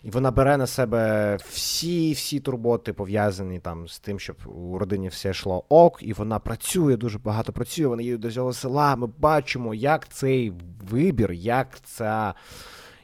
І 0.08 0.10
вона 0.10 0.30
бере 0.30 0.56
на 0.56 0.66
себе 0.66 1.36
всі 1.50 2.12
всі 2.12 2.40
турботи, 2.40 2.92
пов'язані 2.92 3.58
там 3.58 3.88
з 3.88 3.98
тим, 3.98 4.20
щоб 4.20 4.36
у 4.46 4.78
родині 4.78 5.08
все 5.08 5.30
йшло 5.30 5.64
ок, 5.68 5.98
і 6.02 6.12
вона 6.12 6.38
працює, 6.38 6.96
дуже 6.96 7.18
багато 7.18 7.52
працює. 7.52 7.86
Вона 7.86 8.02
їде 8.02 8.16
до 8.16 8.32
цього 8.32 8.52
села. 8.52 8.96
Ми 8.96 9.06
бачимо, 9.18 9.74
як 9.74 10.08
цей 10.08 10.52
вибір, 10.90 11.32
як 11.32 11.80
ця. 11.84 12.34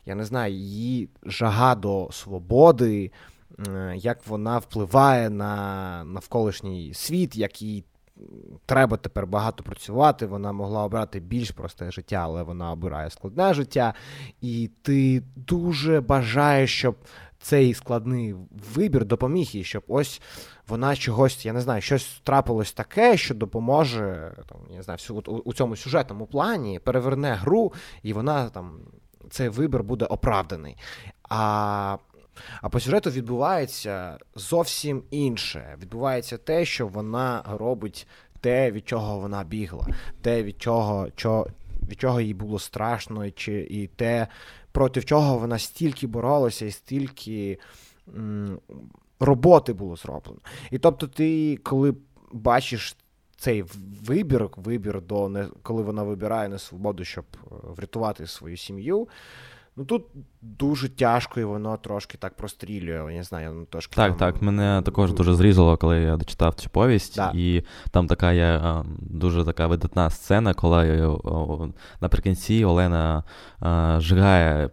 я 0.06 0.14
не 0.14 0.24
знаю, 0.24 0.54
її 0.54 1.08
жага 1.22 1.74
до 1.74 2.08
свободи, 2.12 3.10
як 3.94 4.26
вона 4.26 4.58
впливає 4.58 5.30
на 5.30 6.04
навколишній 6.04 6.94
світ, 6.94 7.36
як 7.36 7.62
їй 7.62 7.84
треба 8.66 8.96
тепер 8.96 9.26
багато 9.26 9.64
працювати. 9.64 10.26
Вона 10.26 10.52
могла 10.52 10.84
обрати 10.84 11.20
більш 11.20 11.50
просте 11.50 11.90
життя, 11.90 12.16
але 12.16 12.42
вона 12.42 12.72
обирає 12.72 13.10
складне 13.10 13.54
життя. 13.54 13.94
І 14.40 14.70
ти 14.82 15.22
дуже 15.36 16.00
бажаєш, 16.00 16.78
щоб 16.78 16.96
цей 17.40 17.74
складний 17.74 18.34
вибір 18.74 19.04
допоміг 19.04 19.46
їй, 19.46 19.64
щоб 19.64 19.82
ось 19.88 20.22
вона 20.68 20.96
чогось, 20.96 21.46
я 21.46 21.52
не 21.52 21.60
знаю, 21.60 21.82
щось 21.82 22.20
трапилось 22.24 22.72
таке, 22.72 23.16
що 23.16 23.34
допоможе 23.34 24.32
там, 24.48 24.58
я 24.70 24.76
не 24.76 24.82
знаю, 24.82 24.98
у, 25.44 25.54
цьому 25.54 25.76
сюжетному 25.76 26.26
плані, 26.26 26.78
переверне 26.78 27.34
гру, 27.34 27.72
і 28.02 28.12
вона 28.12 28.48
там 28.48 28.80
цей 29.30 29.48
вибір 29.48 29.82
буде 29.82 30.04
оправданий. 30.04 30.76
А 31.28 31.96
а 32.62 32.68
по 32.68 32.80
сюжету 32.80 33.10
відбувається 33.10 34.18
зовсім 34.34 35.02
інше. 35.10 35.76
Відбувається 35.82 36.38
те, 36.38 36.64
що 36.64 36.86
вона 36.86 37.42
робить 37.46 38.06
те, 38.40 38.70
від 38.70 38.88
чого 38.88 39.18
вона 39.18 39.44
бігла, 39.44 39.86
те, 40.22 40.42
від 40.42 40.62
чого 40.62 41.10
чо, 41.16 41.46
від 41.88 42.00
чого 42.00 42.20
їй 42.20 42.34
було 42.34 42.58
страшно, 42.58 43.30
чи, 43.30 43.66
і 43.70 43.86
те, 43.86 44.26
проти 44.72 45.02
чого 45.02 45.38
вона 45.38 45.58
стільки 45.58 46.06
боролася 46.06 46.66
і 46.66 46.70
стільки 46.70 47.58
м, 48.16 48.58
роботи 49.20 49.72
було 49.72 49.96
зроблено. 49.96 50.40
І 50.70 50.78
тобто, 50.78 51.06
ти, 51.06 51.56
коли 51.56 51.94
бачиш. 52.32 52.96
Цей 53.36 53.64
вибір, 54.06 54.48
вибір 54.56 55.02
до 55.02 55.28
не 55.28 55.48
коли 55.62 55.82
вона 55.82 56.02
вибирає 56.02 56.48
на 56.48 56.58
свободу, 56.58 57.04
щоб 57.04 57.24
е, 57.34 57.48
врятувати 57.76 58.26
свою 58.26 58.56
сім'ю. 58.56 59.08
Ну 59.76 59.84
тут 59.84 60.04
дуже 60.42 60.88
тяжко, 60.88 61.40
і 61.40 61.44
воно 61.44 61.76
трошки 61.76 62.18
так 62.18 62.36
прострілює. 62.36 63.12
Я 63.12 63.18
не 63.18 63.22
знаю, 63.22 63.52
ну 63.52 63.64
трошки. 63.64 63.96
Так, 63.96 64.16
там... 64.16 64.32
так. 64.32 64.42
Мене 64.42 64.82
також 64.84 65.12
дуже 65.12 65.34
зрізало, 65.34 65.76
коли 65.76 66.00
я 66.00 66.16
дочитав 66.16 66.54
цю 66.54 66.70
повість, 66.70 67.16
да. 67.16 67.32
і 67.34 67.62
там 67.90 68.06
така 68.06 68.32
є 68.32 68.62
дуже 69.00 69.44
така 69.44 69.66
видатна 69.66 70.10
сцена, 70.10 70.54
коли 70.54 71.18
наприкінці 72.00 72.64
Олена 72.64 73.24
жигає 73.98 74.70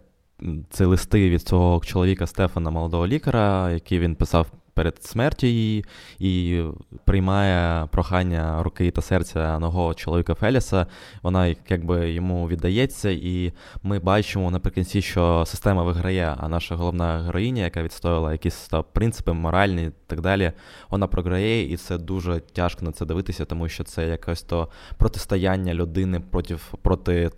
ці 0.70 0.84
листи 0.84 1.30
від 1.30 1.42
цього 1.42 1.80
чоловіка 1.84 2.26
Стефана, 2.26 2.70
молодого 2.70 3.06
лікаря, 3.06 3.70
який 3.70 3.98
він 3.98 4.14
писав 4.14 4.46
перед 4.74 5.04
смертю 5.04 5.46
її 5.46 5.84
і 6.18 6.62
приймає 7.04 7.86
прохання 7.86 8.62
руки 8.62 8.90
та 8.90 9.02
серця 9.02 9.58
нового 9.58 9.94
чоловіка 9.94 10.34
Феліса. 10.34 10.86
Вона 11.22 11.54
якби 11.68 12.12
йому 12.12 12.48
віддається, 12.48 13.10
і 13.10 13.52
ми 13.82 13.98
бачимо 13.98 14.50
наприкінці, 14.50 15.02
що 15.02 15.44
система 15.46 15.82
виграє, 15.82 16.36
а 16.38 16.48
наша 16.48 16.76
головна 16.76 17.22
героїня, 17.22 17.62
яка 17.62 17.82
відстояла 17.82 18.32
якісь 18.32 18.68
та, 18.68 18.82
принципи 18.82 19.32
моральні 19.32 19.82
і 19.82 19.92
так 20.06 20.20
далі, 20.20 20.52
вона 20.90 21.06
програє, 21.06 21.72
і 21.72 21.76
це 21.76 21.98
дуже 21.98 22.40
тяжко 22.40 22.84
на 22.84 22.92
це 22.92 23.06
дивитися, 23.06 23.44
тому 23.44 23.68
що 23.68 23.84
це 23.84 24.08
якось 24.08 24.42
то 24.42 24.68
протистояння 24.96 25.74
людини 25.74 26.20
проти 26.20 26.56
проти 26.82 27.30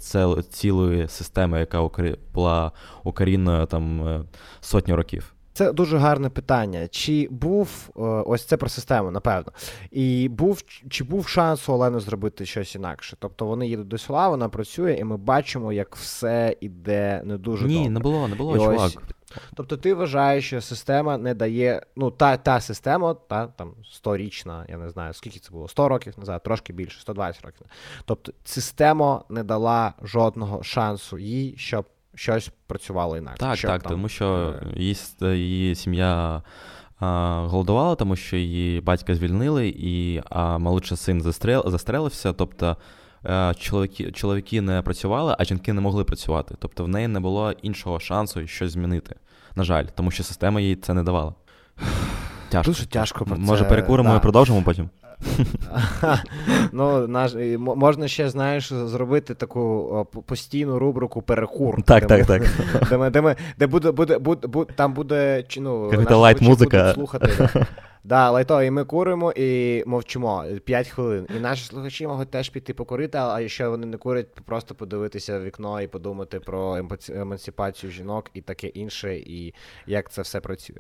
цілої 0.51 1.09
системи, 1.09 1.59
яка 1.61 1.91
була 2.35 2.73
укорінною 3.05 3.67
там 3.67 4.09
е, 4.09 4.25
сотню 4.61 4.97
років. 4.97 5.34
Це 5.57 5.73
дуже 5.73 5.99
гарне 5.99 6.31
питання. 6.31 6.89
Чи 6.89 7.29
був 7.31 7.91
е, 7.97 8.01
ось 8.03 8.45
це 8.45 8.57
про 8.57 8.69
систему, 8.69 9.11
напевно. 9.11 9.53
І 9.91 10.29
був 10.29 10.63
чи 10.91 11.05
був 11.05 11.29
шанс 11.29 11.69
у 11.69 11.73
Олени 11.73 12.01
зробити 12.01 12.47
щось 12.47 12.75
інакше? 12.75 13.17
Тобто 13.21 13.47
вони 13.47 13.69
їдуть 13.69 13.89
до 13.89 13.99
села, 13.99 14.29
вона 14.29 14.49
працює, 14.49 14.93
і 14.95 15.05
ми 15.05 15.17
бачимо, 15.17 15.73
як 15.73 15.97
все 15.97 16.57
іде 16.61 17.23
не 17.25 17.39
дуже 17.39 17.67
Ні, 17.67 17.75
добре. 17.75 17.91
не 17.91 18.01
було, 18.01 18.29
не 18.29 18.35
було, 18.35 18.57
і 18.57 18.59
чувак. 18.59 18.81
Ось, 18.81 18.99
тобто 19.55 19.77
ти 19.77 19.95
вважаєш, 19.95 20.47
що 20.47 20.61
система 20.61 21.19
не 21.19 21.35
дає. 21.35 21.83
Ну, 21.97 22.11
та 22.11 22.37
та 22.37 22.61
система, 22.61 23.15
та 23.15 23.47
там 23.47 23.75
100-річна, 24.05 24.71
я 24.71 24.77
не 24.77 24.91
знаю, 24.91 25.13
скільки 25.13 25.39
це 25.39 25.51
було, 25.51 25.69
100 25.69 25.89
років 25.89 26.15
назад, 26.19 26.43
трошки 26.43 26.73
більше, 26.73 27.01
120 27.01 27.45
років. 27.45 27.67
Тобто 28.05 28.33
система 28.45 29.25
не 29.29 29.45
дала 29.45 29.93
жодного 30.03 30.63
шансу 30.63 31.19
їй, 31.19 31.55
щоб 31.57 31.87
щось 32.15 32.51
працювало 32.67 33.17
інакше. 33.17 33.41
Так, 33.41 33.57
Щоб, 33.57 33.71
так, 33.71 33.83
там, 33.83 33.93
тому 33.93 34.09
що 34.09 34.55
е, 34.63 34.81
її, 34.81 34.97
її 35.23 35.75
сім'я 35.75 36.43
а, 37.01 37.47
голодувала, 37.49 37.95
тому 37.95 38.17
що 38.17 38.37
її 38.37 38.81
батька 38.81 39.15
звільнили, 39.15 39.69
і 39.69 40.23
а 40.31 40.59
молодший 40.59 40.97
син 40.97 41.23
застрел, 41.23 41.71
застрелився. 41.71 42.33
Тобто 42.33 42.77
а, 43.23 43.51
е, 43.51 43.55
чоловіки, 43.55 44.13
чоловіки 44.13 44.61
не 44.61 44.83
працювали, 44.83 45.37
а 45.39 45.45
жінки 45.45 45.73
не 45.73 45.81
могли 45.81 46.05
працювати. 46.05 46.55
Тобто 46.59 46.85
в 46.85 46.89
неї 46.89 47.09
не 47.09 47.21
було 47.21 47.53
іншого 47.53 48.01
шансу 48.01 48.47
щось 48.47 48.73
змінити. 48.73 49.17
На 49.57 49.65
жаль, 49.65 49.85
тому 49.95 50.11
що 50.11 50.23
система 50.23 50.61
їй 50.61 50.77
це 50.77 50.95
не 50.95 51.03
давала. 51.03 51.35
Тяжко. 52.55 52.71
Дуже 52.71 52.87
тяжко. 52.87 53.25
про 53.25 53.37
Може, 53.37 53.65
перекуримо 53.65 54.11
да. 54.11 54.17
і 54.17 54.21
продовжимо 54.21 54.63
потім. 54.65 54.89
Ну, 56.73 57.09
наш, 57.09 57.35
Можна 57.59 58.09
ще, 58.09 58.29
знаєш, 58.29 58.73
зробити 58.73 59.35
таку 59.35 60.07
постійну 60.27 60.79
рубрику 60.79 61.23
перекур. 61.23 61.83
Так, 61.83 62.07
так, 62.07 62.27
так. 62.27 62.43
Де 62.91 62.97
ми, 62.99 63.11
де 63.11 63.21
ми, 63.21 63.37
де 63.59 63.67
буде, 63.67 63.91
буде, 63.91 64.19
буде, 64.19 64.73
там 64.77 64.93
буде, 64.95 65.45
ну, 65.57 65.91
light 66.11 66.41
музика. 66.41 66.93
слухати. 66.95 67.49
Да, 68.07 68.31
лайто, 68.31 68.63
і 68.63 68.71
ми 68.71 68.85
куримо 68.85 69.33
і 69.37 69.83
мовчимо 69.87 70.45
5 70.65 70.89
хвилин. 70.89 71.27
І 71.37 71.41
наші 71.41 71.65
слухачі 71.65 72.07
можуть 72.07 72.31
теж 72.31 72.49
піти 72.49 72.75
покурити, 72.75 73.19
а 73.19 73.41
якщо 73.41 73.71
вони 73.71 73.87
не 73.87 73.97
курять, 73.97 74.35
просто 74.35 74.75
подивитися 74.75 75.39
в 75.39 75.45
вікно 75.45 75.81
і 75.81 75.89
подумати 75.89 76.41
про 76.41 76.77
емансипацію 77.09 77.93
жінок 77.93 78.31
і 78.35 78.41
таке 78.41 78.67
інше, 78.67 79.17
і 79.17 79.55
як 79.87 80.11
це 80.11 80.23
все 80.23 80.41
працює. 80.41 80.77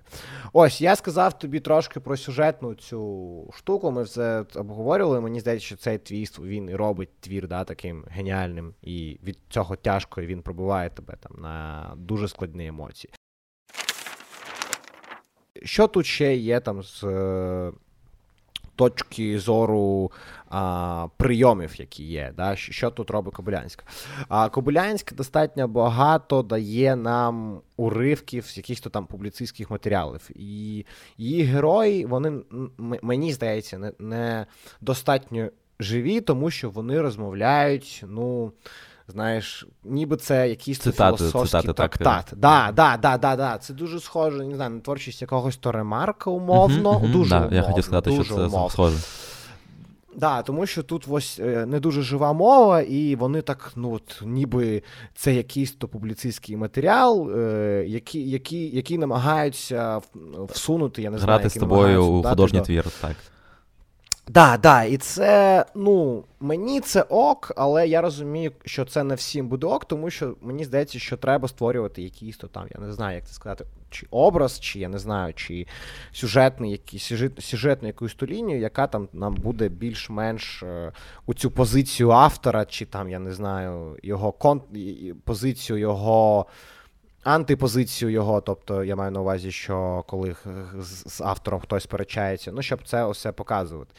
Ось, 0.52 0.80
я 0.80 0.96
сказав 0.96 1.38
тобі 1.38 1.60
трошки 1.60 2.00
про 2.00 2.16
сюжетну 2.16 2.74
цю 2.74 3.50
штуку. 3.56 3.90
Ми 3.90 4.02
все 4.02 4.44
обговорювали. 4.54 5.20
Мені 5.20 5.40
здається, 5.40 5.66
що 5.66 5.76
цей 5.76 5.98
твіст 5.98 6.38
він 6.38 6.76
робить 6.76 7.20
твір 7.20 7.48
да, 7.48 7.64
таким 7.64 8.04
геніальним, 8.08 8.74
і 8.82 9.18
від 9.24 9.38
цього 9.48 9.76
тяжко 9.76 10.20
і 10.20 10.26
він 10.26 10.42
пробуває 10.42 10.90
тебе 10.90 11.16
там 11.20 11.42
на 11.42 11.92
дуже 11.96 12.28
складні 12.28 12.66
емоції. 12.66 13.12
Що 15.64 15.86
тут 15.86 16.06
ще 16.06 16.36
є 16.36 16.60
там 16.60 16.82
з 16.82 17.04
е, 17.04 17.72
точки 18.76 19.38
зору 19.38 20.12
а, 20.48 21.06
прийомів, 21.16 21.80
які 21.80 22.04
є? 22.04 22.32
Да? 22.36 22.56
Що 22.56 22.90
тут 22.90 23.10
робить 23.10 23.34
Кобилянська? 23.34 23.84
А 24.28 24.48
Кобилянська 24.48 25.14
достатньо 25.14 25.68
багато 25.68 26.42
дає 26.42 26.96
нам 26.96 27.60
уривків 27.76 28.46
з 28.46 28.56
якихось 28.56 28.80
там 28.80 29.06
публіцистських 29.06 29.70
матеріалів. 29.70 30.30
І 30.34 30.86
її 31.18 31.42
герої, 31.42 32.06
вони, 32.06 32.42
мені 32.78 33.32
здається, 33.32 33.78
не, 33.78 33.92
не 33.98 34.46
достатньо 34.80 35.48
живі, 35.80 36.20
тому 36.20 36.50
що 36.50 36.70
вони 36.70 37.00
розмовляють, 37.00 38.04
ну 38.08 38.52
знаєш, 39.08 39.66
ніби 39.84 40.16
це 40.16 40.48
якийсь 40.48 40.78
цитати, 40.78 41.16
філософський 41.16 41.60
цитати, 41.60 41.72
трактат. 41.72 42.26
Так, 42.26 42.38
да, 42.38 42.72
да, 42.72 42.96
да, 42.96 43.18
да, 43.18 43.36
да. 43.36 43.58
Це 43.58 43.74
дуже 43.74 44.00
схоже, 44.00 44.44
не 44.44 44.56
знаю, 44.56 44.70
на 44.70 44.80
творчість 44.80 45.22
якогось 45.22 45.56
то 45.56 45.72
ремарка 45.72 46.30
умовно. 46.30 46.92
Uh-huh, 46.92 47.00
uh-huh, 47.00 47.12
дуже 47.12 47.30
да, 47.30 47.36
умовно, 47.38 47.56
Я 47.56 47.62
хотів 47.62 47.84
сказати, 47.84 48.10
дуже 48.10 48.24
що 48.24 48.34
це 48.34 48.40
умовно. 48.40 48.70
схоже. 48.70 48.96
Да, 50.16 50.42
тому 50.42 50.66
що 50.66 50.82
тут 50.82 51.06
ось 51.10 51.40
е, 51.40 51.66
не 51.66 51.80
дуже 51.80 52.02
жива 52.02 52.32
мова, 52.32 52.80
і 52.80 53.16
вони 53.16 53.42
так, 53.42 53.72
ну 53.76 53.92
от, 53.92 54.22
ніби 54.24 54.82
це 55.14 55.34
якийсь 55.34 55.72
то 55.72 55.88
публіцистський 55.88 56.56
матеріал, 56.56 57.30
е, 57.36 57.84
який 57.88 58.30
який, 58.30 58.76
який 58.76 58.98
намагаються 58.98 60.00
всунути, 60.48 61.02
я 61.02 61.10
не 61.10 61.18
знаю, 61.18 61.38
Грати 61.38 61.50
з 61.50 61.60
тобою 61.60 62.06
у 62.06 62.22
художній 62.22 62.58
до... 62.58 62.64
твір, 62.64 62.84
так. 63.00 63.16
Да, 64.28 64.56
да, 64.56 64.84
і 64.84 64.96
це, 64.96 65.64
ну, 65.74 66.24
мені 66.40 66.80
це 66.80 67.02
ок, 67.02 67.52
але 67.56 67.88
я 67.88 68.00
розумію, 68.00 68.52
що 68.64 68.84
це 68.84 69.04
не 69.04 69.14
всім 69.14 69.48
буде 69.48 69.66
ок, 69.66 69.84
тому 69.84 70.10
що 70.10 70.36
мені 70.40 70.64
здається, 70.64 70.98
що 70.98 71.16
треба 71.16 71.48
створювати 71.48 72.02
якийсь 72.02 72.36
то 72.36 72.46
там, 72.46 72.66
я 72.74 72.80
не 72.80 72.92
знаю, 72.92 73.14
як 73.14 73.26
це 73.26 73.32
сказати, 73.32 73.64
чи 73.90 74.06
образ, 74.10 74.60
чи 74.60 74.78
я 74.78 74.88
не 74.88 74.98
знаю, 74.98 75.34
чи 75.34 75.66
сюжетний 76.12 76.70
якийсь 76.70 77.02
сюжет, 77.02 77.32
сюжетну 77.38 77.88
якусь 77.88 78.14
ту 78.14 78.26
лінію, 78.26 78.60
яка 78.60 78.86
там 78.86 79.08
нам 79.12 79.34
буде 79.34 79.68
більш-менш 79.68 80.62
е, 80.62 80.92
у 81.26 81.34
цю 81.34 81.50
позицію 81.50 82.10
автора, 82.10 82.64
чи 82.64 82.86
там, 82.86 83.10
я 83.10 83.18
не 83.18 83.32
знаю, 83.32 83.96
його 84.02 84.32
кон, 84.32 84.62
позицію 85.24 85.78
його 85.78 86.46
антипозицію 87.24 88.10
його, 88.10 88.40
тобто 88.40 88.84
я 88.84 88.96
маю 88.96 89.10
на 89.10 89.20
увазі, 89.20 89.50
що 89.50 90.04
коли 90.06 90.36
з 90.80 91.20
автором 91.20 91.60
хтось 91.60 91.82
сперечається, 91.82 92.52
ну 92.52 92.62
щоб 92.62 92.88
це 92.88 93.10
все 93.10 93.32
показувати. 93.32 93.94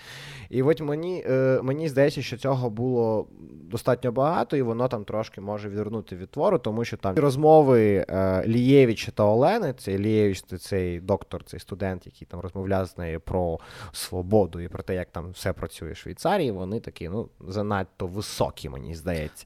І 0.50 0.64
от 0.64 0.82
мені 0.82 1.24
е, 1.30 1.60
мені 1.64 1.90
здається, 1.90 2.22
що 2.22 2.38
цього 2.38 2.70
було 2.70 3.28
достатньо 3.72 4.12
багато, 4.12 4.58
і 4.58 4.62
воно 4.62 4.88
там 4.88 5.04
трошки 5.04 5.42
може 5.42 5.70
відвернути 5.70 6.16
від 6.16 6.30
твору, 6.30 6.58
тому 6.58 6.86
що 6.86 6.98
там 6.98 7.16
розмови 7.16 8.06
е, 8.10 8.44
Лієвича 8.48 9.12
та 9.12 9.24
Олени, 9.24 9.74
цей 9.74 10.00
Лієвич, 10.00 10.44
цей 10.44 11.00
доктор, 11.00 11.44
цей 11.44 11.60
студент, 11.60 12.06
який 12.06 12.28
там 12.28 12.40
розмовляв 12.40 12.86
з 12.86 12.98
нею 12.98 13.20
про 13.20 13.60
свободу 13.92 14.60
і 14.60 14.68
про 14.68 14.84
те, 14.84 14.96
як 14.96 15.10
там 15.12 15.32
все 15.32 15.54
працює 15.54 15.92
в 15.92 15.98
Швейцарії, 15.98 16.52
вони 16.52 16.80
такі, 16.80 17.10
ну, 17.10 17.30
занадто 17.48 18.08
високі, 18.08 18.70
мені 18.70 18.96
здається. 18.96 19.46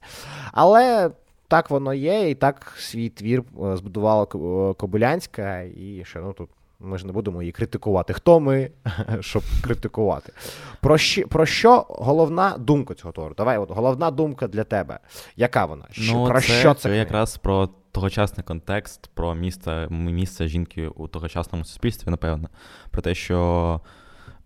Але 0.52 1.10
так 1.50 1.70
воно 1.70 1.94
є, 1.94 2.30
і 2.30 2.34
так 2.34 2.72
свій 2.78 3.08
твір 3.08 3.42
е, 3.62 3.76
збудувала 3.76 4.26
Кобилянська, 4.74 5.60
і 5.60 6.02
ще 6.04 6.20
ну 6.20 6.32
тут. 6.32 6.50
Ми 6.82 6.98
ж 6.98 7.06
не 7.06 7.12
будемо 7.12 7.42
її 7.42 7.52
критикувати. 7.52 8.12
Хто 8.12 8.40
ми, 8.40 8.70
щоб 9.20 9.42
критикувати? 9.62 10.32
Про 10.80 10.98
що, 10.98 11.28
про 11.28 11.46
що 11.46 11.86
головна 11.88 12.58
думка 12.58 12.94
цього 12.94 13.12
твору? 13.12 13.34
Давай, 13.36 13.58
от 13.58 13.70
головна 13.70 14.10
думка 14.10 14.48
для 14.48 14.64
тебе. 14.64 14.98
Яка 15.36 15.64
вона? 15.64 15.84
Що, 15.90 16.12
ну, 16.12 16.26
Про 16.26 16.40
це, 16.40 16.46
що 16.46 16.74
це? 16.74 16.80
Це 16.80 16.96
якраз 16.96 17.36
про 17.36 17.68
тогочасний 17.92 18.44
контекст, 18.44 19.10
про 19.14 19.34
місце 19.34 19.88
місце 19.90 20.48
жінки 20.48 20.88
у 20.88 21.08
тогочасному 21.08 21.64
суспільстві, 21.64 22.10
напевно. 22.10 22.48
Про 22.90 23.02
те, 23.02 23.14
що 23.14 23.80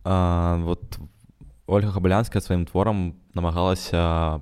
а, 0.04 0.58
от 0.66 0.99
Ольга 1.66 1.92
Хабалянська 1.92 2.40
своїм 2.40 2.64
твором 2.64 3.14
намагалася 3.35 4.41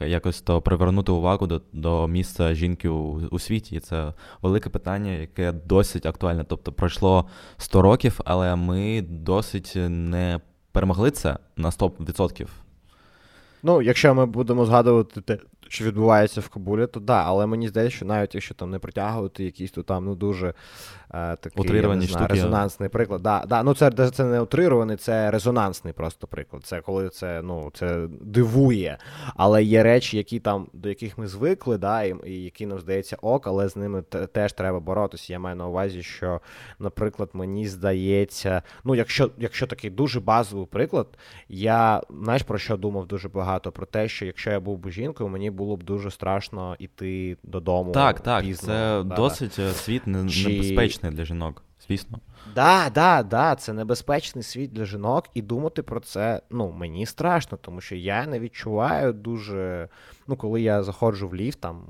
якось 0.00 0.40
то 0.40 0.60
привернути 0.60 1.12
увагу 1.12 1.46
до 1.46 1.62
до 1.72 2.08
місця 2.08 2.54
жінки 2.54 2.88
у, 2.88 3.28
у 3.30 3.38
світі. 3.38 3.76
І 3.76 3.80
це 3.80 4.12
велике 4.42 4.70
питання, 4.70 5.10
яке 5.10 5.52
досить 5.52 6.06
актуальне. 6.06 6.44
Тобто 6.48 6.72
пройшло 6.72 7.28
100 7.56 7.82
років, 7.82 8.20
але 8.24 8.56
ми 8.56 9.02
досить 9.02 9.72
не 9.88 10.40
перемогли 10.72 11.10
це 11.10 11.36
на 11.56 11.70
100%. 11.70 12.46
Ну, 13.62 13.82
якщо 13.82 14.14
ми 14.14 14.26
будемо 14.26 14.66
згадувати 14.66 15.20
те, 15.20 15.38
що 15.72 15.84
відбувається 15.84 16.40
в 16.40 16.48
Кабулі, 16.48 16.86
то 16.86 17.00
да, 17.00 17.22
але 17.26 17.46
мені 17.46 17.68
здається, 17.68 17.96
що 17.96 18.06
навіть 18.06 18.34
якщо 18.34 18.54
там 18.54 18.70
не 18.70 18.78
притягувати 18.78 19.44
якісь 19.44 19.70
то 19.70 19.82
там 19.82 20.04
ну 20.04 20.14
дуже 20.14 20.54
е, 21.14 21.36
такий 21.36 21.76
я 21.76 21.94
не 21.94 22.06
знаю, 22.06 22.28
резонансний 22.28 22.88
приклад. 22.88 23.22
Да, 23.22 23.44
да, 23.48 23.62
Ну 23.62 23.74
це 23.74 23.90
це 23.90 24.24
не 24.24 24.40
утрирований, 24.40 24.96
це 24.96 25.30
резонансний 25.30 25.92
просто 25.92 26.26
приклад. 26.26 26.64
Це 26.64 26.80
коли 26.80 27.08
це 27.08 27.42
ну, 27.42 27.70
це 27.74 28.06
дивує. 28.20 28.98
Але 29.36 29.64
є 29.64 29.82
речі, 29.82 30.16
які 30.16 30.40
там, 30.40 30.66
до 30.72 30.88
яких 30.88 31.18
ми 31.18 31.26
звикли, 31.26 31.78
да, 31.78 32.02
і, 32.02 32.16
і 32.26 32.44
які 32.44 32.66
нам 32.66 32.78
здається 32.78 33.16
ок, 33.22 33.46
але 33.46 33.68
з 33.68 33.76
ними 33.76 34.02
теж 34.32 34.52
треба 34.52 34.80
боротися. 34.80 35.32
Я 35.32 35.38
маю 35.38 35.56
на 35.56 35.66
увазі, 35.66 36.02
що, 36.02 36.40
наприклад, 36.78 37.30
мені 37.32 37.68
здається, 37.68 38.62
ну, 38.84 38.94
якщо 38.94 39.30
якщо 39.38 39.66
такий 39.66 39.90
дуже 39.90 40.20
базовий 40.20 40.66
приклад, 40.66 41.06
я 41.48 42.02
знаєш 42.10 42.42
про 42.42 42.58
що 42.58 42.76
думав 42.76 43.06
дуже 43.06 43.28
багато? 43.28 43.72
Про 43.72 43.86
те, 43.86 44.08
що 44.08 44.26
якщо 44.26 44.50
я 44.50 44.60
був 44.60 44.78
би 44.78 44.90
жінкою, 44.90 45.30
мені 45.30 45.50
було 45.62 45.76
б 45.76 45.82
дуже 45.82 46.10
страшно 46.10 46.76
йти 46.78 47.36
додому. 47.42 47.92
Так, 47.92 48.20
так, 48.20 48.44
пізно, 48.44 48.66
це 48.66 49.02
да. 49.04 49.16
досить 49.16 49.58
е, 49.58 49.70
світ 49.70 50.06
небезпечний 50.06 51.12
для 51.12 51.24
жінок, 51.24 51.62
звісно. 51.88 52.18
Да, 52.54 52.90
да, 52.94 53.22
да, 53.22 53.54
це 53.54 53.72
небезпечний 53.72 54.42
світ 54.42 54.72
для 54.72 54.84
жінок, 54.84 55.24
і 55.34 55.42
думати 55.42 55.82
про 55.82 56.00
це 56.00 56.42
ну, 56.50 56.70
мені 56.70 57.06
страшно, 57.06 57.58
тому 57.60 57.80
що 57.80 57.94
я 57.94 58.26
не 58.26 58.40
відчуваю 58.40 59.12
дуже. 59.12 59.88
Ну, 60.26 60.36
коли 60.36 60.60
я 60.60 60.82
заходжу 60.82 61.28
в 61.28 61.34
ліфт, 61.34 61.60
там, 61.60 61.82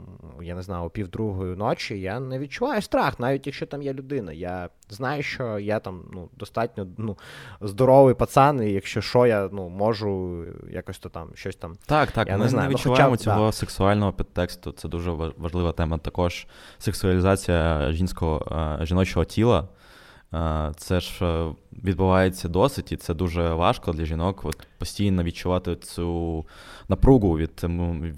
я 0.43 0.55
не 0.55 0.63
знаю, 0.63 0.85
о 0.85 0.91
півдругої 0.91 1.57
ночі, 1.57 2.01
я 2.01 2.21
не 2.21 2.39
відчуваю 2.39 2.83
страх, 2.83 3.21
навіть 3.21 3.47
якщо 3.47 3.67
там 3.67 3.83
є 3.83 3.93
людина. 3.93 4.33
Я 4.33 4.69
знаю, 4.89 5.23
що 5.23 5.59
я 5.59 5.79
там 5.79 6.03
ну, 6.13 6.29
достатньо 6.39 6.87
ну, 6.99 7.19
здоровий 7.61 8.15
пацан, 8.15 8.63
і 8.63 8.73
якщо 8.73 9.01
що, 9.01 9.27
я 9.27 9.49
ну, 9.53 9.69
можу 9.69 10.45
якось 10.71 10.99
то 10.99 11.09
там 11.09 11.29
щось 11.35 11.57
там. 11.57 11.77
Так, 11.87 12.13
так, 12.13 12.29
я 12.29 12.37
ми 12.37 12.45
не, 12.45 12.51
знаю. 12.51 12.69
не 12.69 12.73
ну, 12.73 12.79
відчуваємо 12.79 13.11
ну, 13.11 13.17
хоча, 13.17 13.25
цього 13.25 13.47
да. 13.47 13.53
сексуального 13.53 14.13
підтексту. 14.13 14.73
Це 14.73 14.89
дуже 14.89 15.11
важлива 15.11 15.73
тема. 15.73 15.99
Також 15.99 16.47
сексуалізація 16.79 17.93
жінського 17.93 18.79
жіночого 18.83 19.25
тіла. 19.25 19.69
Це 20.77 21.01
ж 21.01 21.25
е, 21.25 21.55
відбувається 21.85 22.49
досить, 22.49 22.93
і 22.93 22.97
це 22.97 23.15
дуже 23.15 23.53
важко 23.55 23.93
для 23.93 24.05
жінок 24.05 24.45
от 24.45 24.67
постійно 24.79 25.23
відчувати 25.23 25.77
цю 25.77 26.45
напругу 26.89 27.39
від 27.39 27.65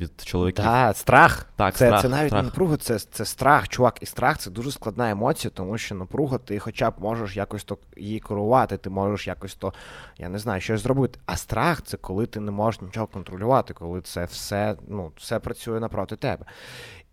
від 0.00 0.20
чоловіків. 0.24 0.64
Так, 0.64 0.96
страх. 0.96 1.46
Так, 1.56 1.74
Це 1.74 1.86
страх, 1.86 2.02
це 2.02 2.08
навіть 2.08 2.28
страх. 2.28 2.42
не 2.42 2.48
напруга, 2.48 2.76
це 2.76 2.98
це 2.98 3.24
страх, 3.24 3.68
чувак. 3.68 3.98
І 4.00 4.06
страх 4.06 4.38
це 4.38 4.50
дуже 4.50 4.70
складна 4.70 5.10
емоція, 5.10 5.50
тому 5.54 5.78
що 5.78 5.94
напруга, 5.94 6.38
ти 6.38 6.58
хоча 6.58 6.90
б 6.90 6.94
можеш 6.98 7.36
якось 7.36 7.64
то 7.64 7.78
її 7.96 8.20
керувати, 8.20 8.76
ти 8.76 8.90
можеш 8.90 9.26
якось 9.26 9.54
то, 9.54 9.72
я 10.18 10.28
не 10.28 10.38
знаю, 10.38 10.60
щось 10.60 10.80
зробити. 10.80 11.18
А 11.26 11.36
страх 11.36 11.82
це 11.82 11.96
коли 11.96 12.26
ти 12.26 12.40
не 12.40 12.50
можеш 12.50 12.80
нічого 12.80 13.06
контролювати, 13.06 13.74
коли 13.74 14.00
це 14.00 14.24
все 14.24 14.76
ну, 14.88 15.12
все 15.16 15.38
працює 15.38 15.80
напроти 15.80 16.16
тебе. 16.16 16.44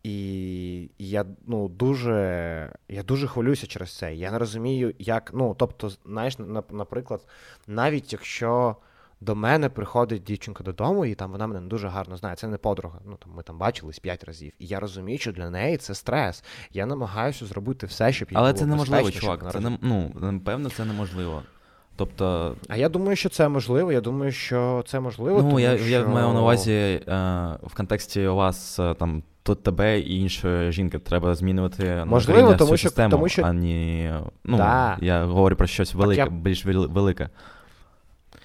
І 0.03 0.89
я 0.99 1.25
ну, 1.47 1.67
дуже 1.67 2.73
я 2.89 3.03
дуже 3.03 3.27
хвилююся 3.27 3.67
через 3.67 3.97
це. 3.97 4.15
Я 4.15 4.31
не 4.31 4.39
розумію, 4.39 4.93
як. 4.99 5.31
Ну, 5.33 5.55
тобто, 5.59 5.89
знаєш, 6.05 6.37
наприклад, 6.71 7.27
навіть 7.67 8.13
якщо 8.13 8.75
до 9.21 9.35
мене 9.35 9.69
приходить 9.69 10.23
дівчинка 10.23 10.63
додому, 10.63 11.05
і 11.05 11.15
там 11.15 11.31
вона 11.31 11.47
мене 11.47 11.61
не 11.61 11.67
дуже 11.67 11.87
гарно 11.87 12.17
знає, 12.17 12.35
це 12.35 12.47
не 12.47 12.57
подруга. 12.57 12.99
Ну 13.05 13.15
там 13.15 13.33
ми 13.35 13.43
там 13.43 13.57
бачились 13.57 13.99
п'ять 13.99 14.23
разів. 14.23 14.51
І 14.59 14.65
я 14.65 14.79
розумію, 14.79 15.17
що 15.17 15.31
для 15.31 15.49
неї 15.49 15.77
це 15.77 15.93
стрес. 15.93 16.43
Я 16.73 16.85
намагаюся 16.85 17.45
зробити 17.45 17.87
все, 17.87 18.11
щоб 18.11 18.31
їй 18.31 18.37
Але 18.37 18.51
було 18.51 18.59
це 18.59 18.65
неможливо, 18.65 19.11
чувак. 19.11 19.51
Це 19.51 19.59
не 19.59 19.77
ну 19.81 20.11
напевно, 20.15 20.69
це 20.69 20.85
неможливо. 20.85 21.43
Тобто, 21.95 22.55
а 22.67 22.77
я 22.77 22.89
думаю, 22.89 23.15
що 23.15 23.29
це 23.29 23.49
можливо. 23.49 23.91
Я 23.91 24.01
думаю, 24.01 24.31
що 24.31 24.83
це 24.87 24.99
можливо. 24.99 25.37
Ну 25.37 25.43
тому, 25.43 25.59
я 25.59 25.77
що... 25.77 25.87
я 25.87 26.07
маю 26.07 26.33
на 26.33 26.41
увазі 26.41 26.71
е, 26.71 27.01
в 27.63 27.75
контексті 27.75 28.27
у 28.27 28.35
вас 28.35 28.79
е, 28.79 28.93
там 28.93 29.23
тут 29.43 29.63
тебе 29.63 29.99
і 29.99 30.19
іншої 30.19 30.71
жінки 30.71 30.99
треба 30.99 31.35
змінювати 31.35 32.03
Можливо, 32.05 32.55
тому 32.55 32.77
що, 32.77 32.89
систему, 32.89 33.11
тому 33.11 33.29
що... 33.29 33.43
а 33.43 33.53
не, 33.53 34.19
ну, 34.43 34.57
да. 34.57 34.97
я 35.01 35.25
говорю 35.25 35.55
про 35.55 35.67
щось 35.67 35.93
велике, 35.93 36.21
я... 36.21 36.29
більш 36.29 36.65
велике. 36.65 37.29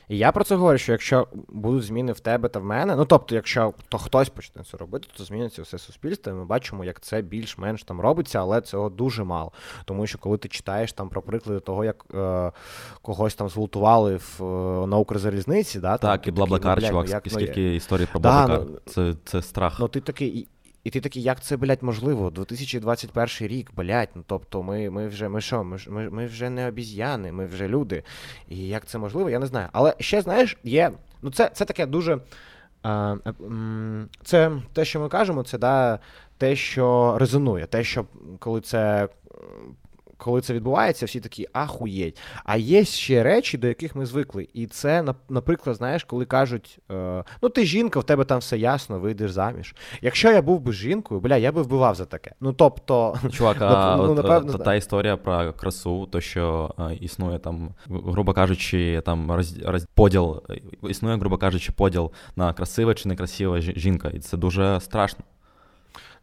І 0.09 0.19
я 0.19 0.33
про 0.33 0.45
це 0.45 0.57
говорю, 0.57 0.79
що 0.79 0.93
якщо 0.93 1.29
будуть 1.49 1.83
зміни 1.83 2.13
в 2.13 2.21
тебе 2.21 2.49
та 2.49 2.59
в 2.59 2.65
мене, 2.65 2.97
ну 2.97 3.05
тобто, 3.05 3.35
якщо 3.35 3.75
то 3.89 3.99
хтось 3.99 4.29
почне 4.29 4.63
це 4.71 4.77
робити, 4.77 5.09
то 5.17 5.25
зміниться 5.25 5.63
все 5.63 5.79
суспільство. 5.79 6.33
і 6.33 6.35
Ми 6.35 6.45
бачимо, 6.45 6.85
як 6.85 7.01
це 7.01 7.23
більш-менш 7.23 7.85
там 7.85 8.01
робиться, 8.01 8.41
але 8.41 8.61
цього 8.61 8.91
дуже 8.91 9.25
мало. 9.25 9.53
Тому 9.85 10.07
що 10.07 10.19
коли 10.19 10.39
ти 10.39 10.49
читаєш 10.49 10.93
там 10.93 11.09
про 11.09 11.23
приклади 11.23 11.61
того, 11.61 11.85
як 11.85 12.05
е, 12.15 12.53
когось 13.03 13.35
там 13.35 13.49
зґвалтували 13.49 14.17
в 14.17 14.45
е, 14.45 14.87
на 14.87 14.97
Укрзалізниці, 14.97 15.81
да, 15.81 15.99
там, 15.99 16.11
так, 16.11 16.27
і 16.27 16.31
Блаблакар, 16.31 16.79
ну, 16.83 16.89
чувак, 16.89 17.07
ну, 17.25 17.31
скільки 17.31 17.75
історій 17.75 18.07
про 18.13 18.21
да, 18.21 18.47
Блаблакар. 18.47 18.67
Ну, 18.71 18.93
це, 18.93 19.15
це 19.25 19.43
страх. 19.43 19.77
Ну 19.81 19.89
ти 19.89 20.01
такий. 20.01 20.49
І 20.87 20.90
ти 20.90 21.01
такий, 21.01 21.22
як 21.22 21.40
це, 21.40 21.57
блядь, 21.57 21.83
можливо? 21.83 22.31
2021 22.31 23.49
рік, 23.49 23.70
блядь, 23.77 24.09
ну 24.14 24.25
тобто 24.27 24.62
ми 24.62 24.90
ми 24.90 25.09
вже 25.09 25.29
ми 25.29 25.40
що, 25.40 25.64
ми, 25.64 25.79
ми, 25.88 26.27
вже 26.27 26.51
не 26.51 26.68
обіз'яни, 26.68 27.33
ми 27.33 27.46
вже 27.46 27.68
люди. 27.68 28.03
І 28.49 28.68
як 28.68 28.87
це 28.87 28.99
можливо, 28.99 29.31
я 29.31 29.38
не 29.38 29.46
знаю. 29.46 29.68
Але 29.72 29.94
ще, 29.99 30.22
знаєш, 30.22 30.57
є. 30.64 30.90
Ну, 31.22 31.31
це 31.31 31.51
це 31.55 31.64
таке 31.64 31.87
дуже. 31.87 32.18
Е, 32.87 33.16
Це 34.25 34.53
те, 34.72 34.85
що 34.85 35.01
ми 35.01 35.09
кажемо, 35.09 35.42
це 35.42 35.59
да, 35.59 35.99
те, 36.38 36.57
що 36.57 37.16
резонує, 37.18 37.66
те, 37.66 37.85
що 37.85 38.05
коли 38.38 38.61
це 38.61 39.09
коли 40.16 40.40
це 40.40 40.55
відбувається, 40.55 41.07
всі 41.07 41.20
такі 41.20 41.46
ахуєть. 41.52 42.18
А 42.44 42.57
є 42.57 42.85
ще 42.85 43.22
речі, 43.22 43.59
до 43.59 43.66
яких 43.66 43.96
ми 43.96 44.07
звикли. 44.07 44.48
І 44.55 44.66
це, 44.66 45.05
наприклад, 45.29 45.76
знаєш, 45.76 46.05
коли 46.05 46.24
кажуть: 46.24 46.79
е, 46.90 47.24
ну 47.42 47.48
ти 47.48 47.64
жінка, 47.64 48.00
в 48.00 48.05
тебе 48.05 48.24
там 48.24 48.38
все 48.38 48.59
ясно, 48.59 48.98
вийдеш 48.98 49.31
заміж. 49.31 49.74
Якщо 50.02 50.33
я 50.33 50.42
був 50.42 50.61
би 50.61 50.72
жінкою, 50.72 51.20
бля, 51.20 51.37
я 51.37 51.52
би 51.52 51.62
вбивав 51.62 51.94
за 51.94 52.05
таке. 52.05 52.33
Ну 52.40 52.52
тобто, 52.52 53.18
чувак, 53.33 53.57
а 53.61 53.96
ну, 53.96 54.14
напевно, 54.14 54.52
та, 54.52 54.59
та 54.59 54.74
історія 54.74 55.16
про 55.16 55.52
красу, 55.52 56.07
то 56.07 56.20
що 56.20 56.74
е, 56.79 56.94
існує 57.00 57.38
там, 57.38 57.70
грубо 57.88 58.33
кажучи, 58.33 59.02
там 59.05 59.33
роз, 59.33 59.59
роз, 59.59 59.87
поділ, 59.94 60.42
існує, 60.83 61.16
грубо 61.16 61.38
кажучи, 61.38 61.72
поділ 61.72 62.11
на 62.37 62.52
красива 62.52 62.94
чи 62.94 63.09
некрасива 63.09 63.61
жінка, 63.61 64.09
і 64.09 64.18
це 64.18 64.37
дуже 64.37 64.81
страшно. 64.81 65.24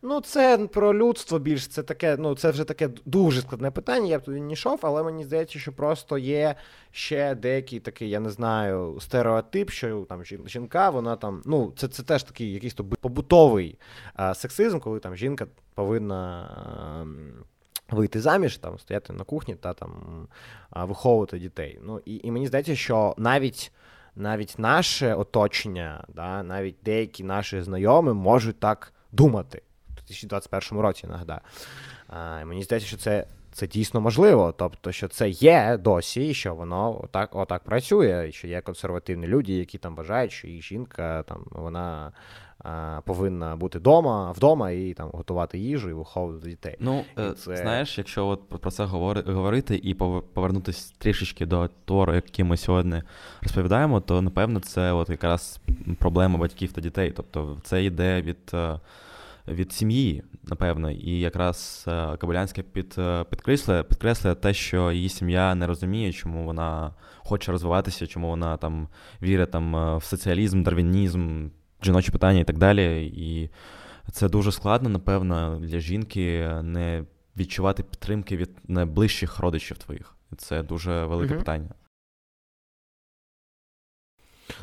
Ну, 0.05 0.21
це 0.21 0.57
про 0.57 0.93
людство 0.93 1.39
більш 1.39 1.67
це 1.67 1.83
таке, 1.83 2.17
ну 2.19 2.35
це 2.35 2.49
вже 2.49 2.63
таке 2.63 2.89
дуже 3.05 3.41
складне 3.41 3.71
питання. 3.71 4.07
Я 4.07 4.19
б 4.19 4.21
туди 4.21 4.41
не 4.41 4.53
йшов, 4.53 4.79
але 4.81 5.03
мені 5.03 5.23
здається, 5.23 5.59
що 5.59 5.73
просто 5.73 6.17
є 6.17 6.55
ще 6.91 7.35
деякий 7.35 7.79
такий, 7.79 8.09
я 8.09 8.19
не 8.19 8.29
знаю, 8.29 8.97
стереотип, 9.01 9.69
що 9.69 10.05
там 10.09 10.23
жінка, 10.25 10.89
вона 10.89 11.15
там, 11.15 11.41
ну, 11.45 11.73
це 11.75 11.87
це 11.87 12.03
теж 12.03 12.23
такий 12.23 12.53
якийсь 12.53 12.73
то 12.73 12.83
побутовий 12.83 13.77
а, 14.13 14.33
сексизм, 14.33 14.79
коли 14.79 14.99
там 14.99 15.15
жінка 15.15 15.47
повинна. 15.73 16.49
А, 16.57 17.05
Вийти 17.89 18.21
заміж, 18.21 18.57
там 18.57 18.79
стояти 18.79 19.13
на 19.13 19.23
кухні 19.23 19.55
та 19.55 19.73
там 19.73 19.91
виховувати 20.71 21.39
дітей. 21.39 21.79
Ну 21.83 22.01
і 22.05 22.21
і 22.23 22.31
мені 22.31 22.47
здається, 22.47 22.75
що 22.75 23.15
навіть 23.17 23.71
навіть 24.15 24.55
наше 24.57 25.13
оточення, 25.13 26.03
да, 26.07 26.43
навіть 26.43 26.75
деякі 26.83 27.23
наші 27.23 27.61
знайомі 27.61 28.13
можуть 28.13 28.59
так 28.59 28.93
думати. 29.11 29.61
2021 30.07 30.79
році, 30.79 31.07
нагадаю. 31.07 31.39
А, 32.07 32.45
Мені 32.45 32.63
здається, 32.63 32.87
що 32.87 32.97
це 32.97 33.25
це 33.53 33.67
дійсно 33.67 34.01
можливо. 34.01 34.53
Тобто, 34.57 34.91
що 34.91 35.07
це 35.07 35.29
є 35.29 35.77
досі, 35.81 36.29
і 36.29 36.33
що 36.33 36.55
воно 36.55 37.01
отак 37.03 37.35
отак 37.35 37.63
працює, 37.63 38.25
і 38.29 38.31
що 38.31 38.47
є 38.47 38.61
консервативні 38.61 39.27
люди, 39.27 39.53
які 39.53 39.77
там 39.77 39.95
вважають, 39.95 40.31
що 40.31 40.47
їх 40.47 40.63
жінка 40.63 41.23
там 41.23 41.45
вона 41.51 42.11
повинна 43.05 43.55
бути 43.55 43.79
вдома, 43.79 44.31
вдома 44.31 44.71
і 44.71 44.93
там 44.93 45.09
готувати 45.13 45.57
їжу 45.57 45.89
і 45.89 45.93
виховувати 45.93 46.49
дітей. 46.49 46.77
Ну, 46.79 47.05
і 47.17 47.21
е, 47.21 47.31
це... 47.31 47.57
знаєш, 47.57 47.97
якщо 47.97 48.27
от 48.27 48.49
про 48.49 48.71
це 48.71 48.85
говорити 48.85 49.79
і 49.83 49.93
повернутися 49.93 50.93
трішечки 50.97 51.45
до 51.45 51.69
твору, 51.85 52.13
який 52.13 52.45
ми 52.45 52.57
сьогодні 52.57 53.03
розповідаємо, 53.41 54.01
то 54.01 54.21
напевно 54.21 54.59
це 54.59 54.91
от 54.91 55.09
якраз 55.09 55.59
проблема 55.99 56.39
батьків 56.39 56.71
та 56.71 56.81
дітей. 56.81 57.13
Тобто, 57.15 57.57
це 57.63 57.83
йде 57.83 58.21
від. 58.21 58.55
Е, 59.47 59.53
від 59.53 59.73
сім'ї, 59.73 60.23
напевно. 60.43 60.91
І 60.91 61.19
якраз 61.19 61.85
е, 61.87 62.17
Кабулянська 62.17 62.61
під, 62.61 62.95
е, 62.97 63.23
підкреслює, 63.23 63.83
підкреслює 63.83 64.35
те, 64.35 64.53
що 64.53 64.91
її 64.91 65.09
сім'я 65.09 65.55
не 65.55 65.67
розуміє, 65.67 66.13
чому 66.13 66.45
вона 66.45 66.93
хоче 67.17 67.51
розвиватися, 67.51 68.07
чому 68.07 68.27
вона 68.27 68.57
там 68.57 68.87
вірить 69.21 69.51
там, 69.51 69.97
в 69.97 70.03
соціалізм, 70.03 70.63
дарвінізм, 70.63 71.47
жіночі 71.83 72.11
питання 72.11 72.39
і 72.39 72.43
так 72.43 72.57
далі. 72.57 73.05
І 73.07 73.49
це 74.11 74.29
дуже 74.29 74.51
складно, 74.51 74.89
напевно, 74.89 75.59
для 75.59 75.79
жінки 75.79 76.49
не 76.61 77.03
відчувати 77.37 77.83
підтримки 77.83 78.37
від 78.37 78.49
найближчих 78.67 79.39
родичів 79.39 79.77
твоїх. 79.77 80.15
Це 80.37 80.63
дуже 80.63 81.05
велике 81.05 81.33
uh 81.33 81.37
питання. 81.37 81.69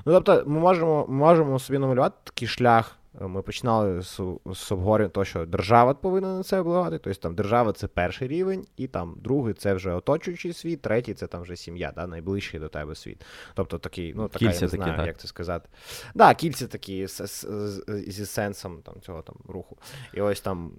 Ну, 0.07 0.21
тобто, 0.21 0.45
ми 0.47 0.61
можемо 0.61 1.07
ми 1.09 1.15
можемо 1.15 1.59
собі 1.59 1.79
намалювати 1.79 2.17
такий 2.25 2.49
шлях 2.49 3.00
ми 3.29 3.43
починали 3.43 4.03
з, 4.03 4.21
з 4.55 4.73
обговорення 4.73 5.09
того, 5.09 5.25
що 5.25 5.47
держава 5.47 5.95
повинна 5.95 6.37
на 6.37 6.43
це 6.43 6.61
впливати. 6.61 6.99
Тобто 6.99 7.21
там 7.21 7.35
держава 7.35 7.73
це 7.73 7.87
перший 7.87 8.29
рівень, 8.29 8.67
і 8.77 8.87
там 8.87 9.17
другий 9.17 9.55
це 9.55 9.75
вже 9.75 9.93
оточуючий 9.93 10.53
світ, 10.53 10.83
третій 10.83 11.15
це 11.15 11.27
там 11.27 11.43
вже 11.43 11.57
сім'я, 11.57 11.93
да, 11.97 12.07
найближчий 12.07 12.61
до 12.61 12.69
тебе 12.69 12.95
світ. 12.95 13.25
Тобто 13.55 13.79
такий, 13.79 14.15
ну 14.17 14.29
така, 14.29 14.39
кільця 14.39 14.55
я 14.55 14.61
не 14.61 14.69
знаю, 14.69 14.97
такі, 14.97 15.07
як 15.07 15.19
це 15.19 15.29
сказати. 15.29 15.69
Да, 16.15 16.35
кільця 16.35 16.67
такі 16.67 17.07
з, 17.07 17.27
з, 17.27 17.85
зі 18.09 18.27
сенсом 18.27 18.83
там, 18.83 19.01
цього 19.01 19.23
там 19.23 19.37
руху. 19.49 19.79
І 20.15 20.21
ось 20.21 20.41
там, 20.41 20.73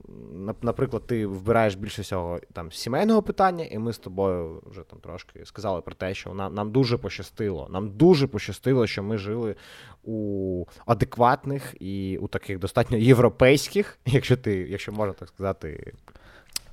наприклад, 0.62 1.08
ти 1.08 1.27
вбираєш 1.27 1.75
більше 1.75 2.01
всього 2.01 2.39
там 2.54 2.71
сімейного 2.71 3.23
питання, 3.23 3.65
і 3.65 3.77
ми 3.77 3.93
з 3.93 3.97
тобою 3.97 4.62
вже 4.65 4.82
там 4.82 4.99
трошки 4.99 5.45
сказали 5.45 5.82
про 5.82 5.95
те, 5.95 6.13
що 6.13 6.34
нам, 6.34 6.54
нам 6.54 6.71
дуже 6.71 6.97
пощастило. 6.97 7.67
Нам 7.71 7.89
дуже 7.89 8.27
пощастило, 8.27 8.88
що 8.88 9.04
ми 9.04 9.17
жили 9.17 9.56
у 10.04 10.65
адекватних 10.86 11.75
і 11.80 12.17
у 12.17 12.27
таких 12.32 12.60
достатньо 12.60 12.98
європейських, 12.98 13.98
якщо 14.06 14.38
ти, 14.38 14.56
якщо 14.56 14.91
можна 14.91 15.13
так 15.13 15.28
сказати, 15.28 15.94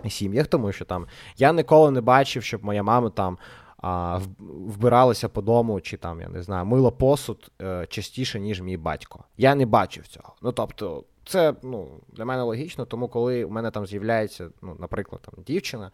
сім'ях, 0.08 0.46
тому 0.46 0.72
що 0.72 0.84
там 0.84 1.06
я 1.36 1.52
ніколи 1.52 1.90
не 1.90 2.00
бачив, 2.00 2.44
щоб 2.44 2.64
моя 2.64 2.82
мама 2.82 3.10
там. 3.10 3.38
А, 3.82 4.20
вбиралася 4.38 5.28
по 5.28 5.42
дому, 5.42 5.80
чи 5.80 5.96
там, 5.96 6.20
я 6.20 6.28
не 6.28 6.42
знаю, 6.42 6.66
мила 6.66 6.90
посуд 6.90 7.50
е, 7.62 7.86
частіше, 7.90 8.40
ніж 8.40 8.60
мій 8.60 8.76
батько. 8.76 9.24
Я 9.36 9.54
не 9.54 9.66
бачив 9.66 10.06
цього. 10.06 10.34
Ну 10.42 10.52
тобто, 10.52 11.04
це 11.24 11.54
ну, 11.62 11.88
для 12.12 12.24
мене 12.24 12.42
логічно, 12.42 12.84
тому 12.84 13.08
коли 13.08 13.44
в 13.44 13.50
мене 13.50 13.70
там 13.70 13.86
з'являється, 13.86 14.48
ну, 14.62 14.76
наприклад, 14.78 15.22
там 15.22 15.44
дівчина, 15.46 15.90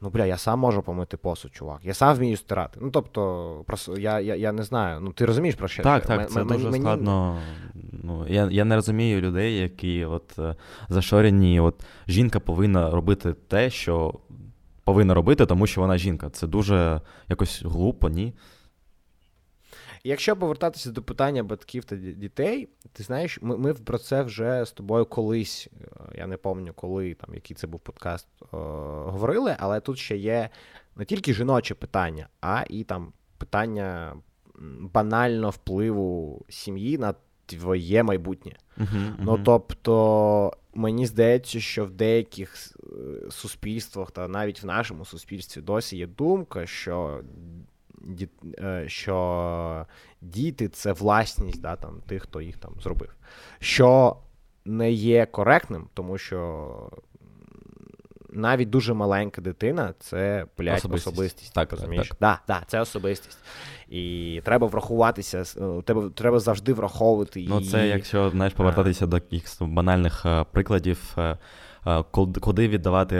Ну, 0.00 0.10
бля, 0.10 0.26
я 0.26 0.36
сам 0.36 0.58
можу 0.58 0.82
помити 0.82 1.16
посуд, 1.16 1.54
чувак. 1.54 1.80
Я 1.82 1.94
сам 1.94 2.16
вмію 2.16 2.36
стирати. 2.36 2.78
Ну, 2.82 2.90
тобто, 2.90 3.62
просто 3.66 3.98
я 3.98 4.20
я, 4.20 4.34
я 4.34 4.52
не 4.52 4.62
знаю. 4.62 5.00
Ну, 5.00 5.12
ти 5.12 5.24
розумієш 5.26 5.54
про 5.54 5.68
що? 5.68 5.82
Так, 5.82 6.06
так, 6.06 6.30
це 6.30 6.44
мені, 6.44 6.52
дуже 6.52 6.70
мені... 6.70 6.82
складно. 6.82 7.38
Ну, 7.92 8.26
Я 8.28 8.48
я 8.50 8.64
не 8.64 8.74
розумію 8.74 9.20
людей, 9.20 9.56
які 9.56 10.04
от 10.04 10.38
е, 10.38 10.54
зашорені, 10.88 11.60
от 11.60 11.74
жінка 12.08 12.40
повинна 12.40 12.90
робити 12.90 13.34
те, 13.48 13.70
що 13.70 14.14
повинна 14.84 15.14
робити, 15.14 15.46
тому 15.46 15.66
що 15.66 15.80
вона 15.80 15.98
жінка. 15.98 16.30
Це 16.30 16.46
дуже 16.46 17.00
якось 17.28 17.62
глупо, 17.64 18.08
ні. 18.08 18.34
Якщо 20.06 20.36
повертатися 20.36 20.90
до 20.90 21.02
питання 21.02 21.42
батьків 21.42 21.84
та 21.84 21.96
дітей, 21.96 22.68
ти 22.92 23.02
знаєш, 23.02 23.38
ми 23.42 23.56
ми 23.56 23.74
про 23.74 23.98
це 23.98 24.22
вже 24.22 24.64
з 24.64 24.72
тобою 24.72 25.06
колись, 25.06 25.68
е, 25.80 25.86
я 26.18 26.26
не 26.26 26.36
пам'ятаю, 26.36 26.74
коли 26.74 27.14
там 27.14 27.34
який 27.34 27.56
це 27.56 27.66
був 27.66 27.80
подкаст, 27.80 28.28
о, 28.40 28.56
е, 28.56 29.10
говорили, 29.10 29.56
але 29.58 29.80
тут 29.80 29.98
ще 29.98 30.16
є 30.16 30.50
не 30.96 31.04
тільки 31.04 31.34
жіноче 31.34 31.74
питання, 31.74 32.28
а 32.40 32.64
і 32.68 32.84
там 32.84 33.12
питання 33.38 34.16
банально 34.80 35.50
впливу 35.50 36.44
сім'ї 36.48 36.98
на 36.98 37.14
твоє 37.46 38.02
майбутнє. 38.02 38.56
Uh-huh, 38.78 38.86
uh-huh. 38.86 39.14
Ну 39.18 39.40
тобто, 39.44 40.52
мені 40.74 41.06
здається, 41.06 41.60
що 41.60 41.84
в 41.84 41.90
деяких 41.90 42.56
е, 42.56 43.30
суспільствах, 43.30 44.10
та 44.10 44.28
навіть 44.28 44.62
в 44.62 44.66
нашому 44.66 45.04
суспільстві 45.04 45.60
досі 45.60 45.96
є 45.96 46.06
думка, 46.06 46.66
що 46.66 47.20
що 48.86 49.86
діти 50.20 50.68
це 50.68 50.92
власність 50.92 51.60
да, 51.60 51.76
там, 51.76 52.02
тих, 52.06 52.22
хто 52.22 52.40
їх 52.40 52.56
там 52.56 52.72
зробив. 52.80 53.14
Що 53.58 54.16
не 54.64 54.92
є 54.92 55.26
коректним, 55.26 55.88
тому 55.94 56.18
що 56.18 56.70
навіть 58.30 58.70
дуже 58.70 58.94
маленька 58.94 59.42
дитина 59.42 59.94
це 59.98 60.46
блядь, 60.58 60.76
особистість. 60.76 61.06
особистість 61.06 61.54
так, 61.54 61.72
розумієш? 61.72 62.08
Так, 62.08 62.18
так. 62.18 62.40
Да, 62.46 62.54
да, 62.54 62.64
це 62.66 62.80
особистість. 62.80 63.38
І 63.88 64.40
треба 64.44 64.66
врахуватися, 64.66 65.42
е, 65.56 65.82
треба 65.82 66.10
треба 66.14 66.38
завжди 66.38 66.72
враховувати. 66.72 67.40
її. 67.40 67.52
Ну, 67.52 67.60
це 67.60 67.88
якщо 67.88 68.30
знаєш, 68.30 68.54
повертатися 68.54 69.06
до 69.06 69.16
якихось 69.16 69.58
банальних 69.60 70.26
е, 70.26 70.44
прикладів, 70.52 71.16
куди 72.40 72.68
віддавати 72.68 73.16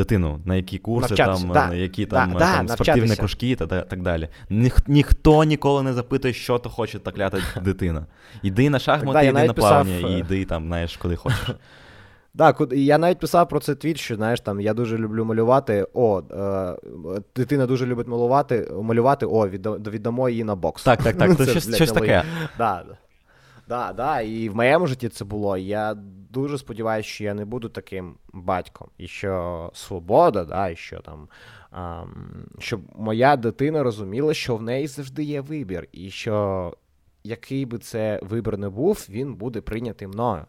дитину, 0.00 0.40
на 0.44 0.54
які 0.54 0.78
курси, 0.78 1.14
там, 1.14 1.50
да, 1.52 1.68
на 1.68 1.74
які 1.74 2.06
там, 2.06 2.32
да, 2.32 2.38
там 2.38 2.68
спортивні 2.68 3.16
кружки 3.16 3.56
та 3.56 3.66
так 3.66 4.02
далі. 4.02 4.28
Ніх, 4.50 4.88
ніхто 4.88 5.44
ніколи 5.44 5.82
не 5.82 5.92
запитує, 5.92 6.34
що 6.34 6.58
то 6.58 6.70
хоче 6.70 6.98
та 6.98 7.10
клята 7.10 7.38
дитина. 7.64 8.06
Йди 8.42 8.70
на 8.70 8.78
шахмати, 8.78 9.26
йди 9.26 9.46
на 9.46 9.52
плавання, 9.52 9.94
писав... 9.96 10.10
і 10.10 10.18
йди 10.18 10.44
там, 10.44 10.66
знаєш, 10.66 10.96
куди 10.96 11.16
хочеш. 11.16 11.50
Так, 12.36 12.62
я 12.72 12.98
навіть 12.98 13.18
писав 13.18 13.48
про 13.48 13.60
це 13.60 13.74
твіт, 13.74 13.98
що 13.98 14.16
знаєш, 14.16 14.40
там 14.40 14.60
я 14.60 14.74
дуже 14.74 14.98
люблю 14.98 15.24
малювати. 15.24 15.86
О, 15.94 16.22
е, 16.30 17.20
дитина 17.36 17.66
дуже 17.66 17.86
любить 17.86 18.06
малювати, 18.06 18.72
малювати, 18.82 19.26
о, 19.26 19.48
віддамо 19.48 20.28
її 20.28 20.44
на 20.44 20.54
бокс. 20.54 20.82
Так, 20.82 21.02
так, 21.02 21.16
так. 21.16 21.30
Це, 21.36 21.44
це 21.44 21.50
щось, 21.50 21.74
щось 21.74 21.92
таке. 21.92 22.24
Да, 22.58 22.84
да, 23.70 23.92
да, 23.92 24.20
І 24.20 24.48
в 24.48 24.56
моєму 24.56 24.86
житті 24.86 25.08
це 25.08 25.24
було. 25.24 25.56
Я 25.56 25.94
дуже 26.30 26.58
сподіваюся, 26.58 27.08
що 27.08 27.24
я 27.24 27.34
не 27.34 27.44
буду 27.44 27.68
таким 27.68 28.14
батьком, 28.32 28.88
і 28.98 29.06
що 29.06 29.70
свобода, 29.74 30.44
да, 30.44 30.68
і 30.68 30.76
що 30.76 31.00
там. 31.00 31.28
Um, 31.72 32.08
щоб 32.58 32.80
моя 32.96 33.36
дитина 33.36 33.82
розуміла, 33.82 34.34
що 34.34 34.56
в 34.56 34.62
неї 34.62 34.86
завжди 34.86 35.22
є 35.22 35.40
вибір, 35.40 35.88
і 35.92 36.10
що 36.10 36.76
який 37.24 37.66
би 37.66 37.78
це 37.78 38.20
вибір 38.22 38.58
не 38.58 38.68
був, 38.68 39.06
він 39.10 39.34
буде 39.34 39.60
прийнятий 39.60 40.08
мною. 40.08 40.44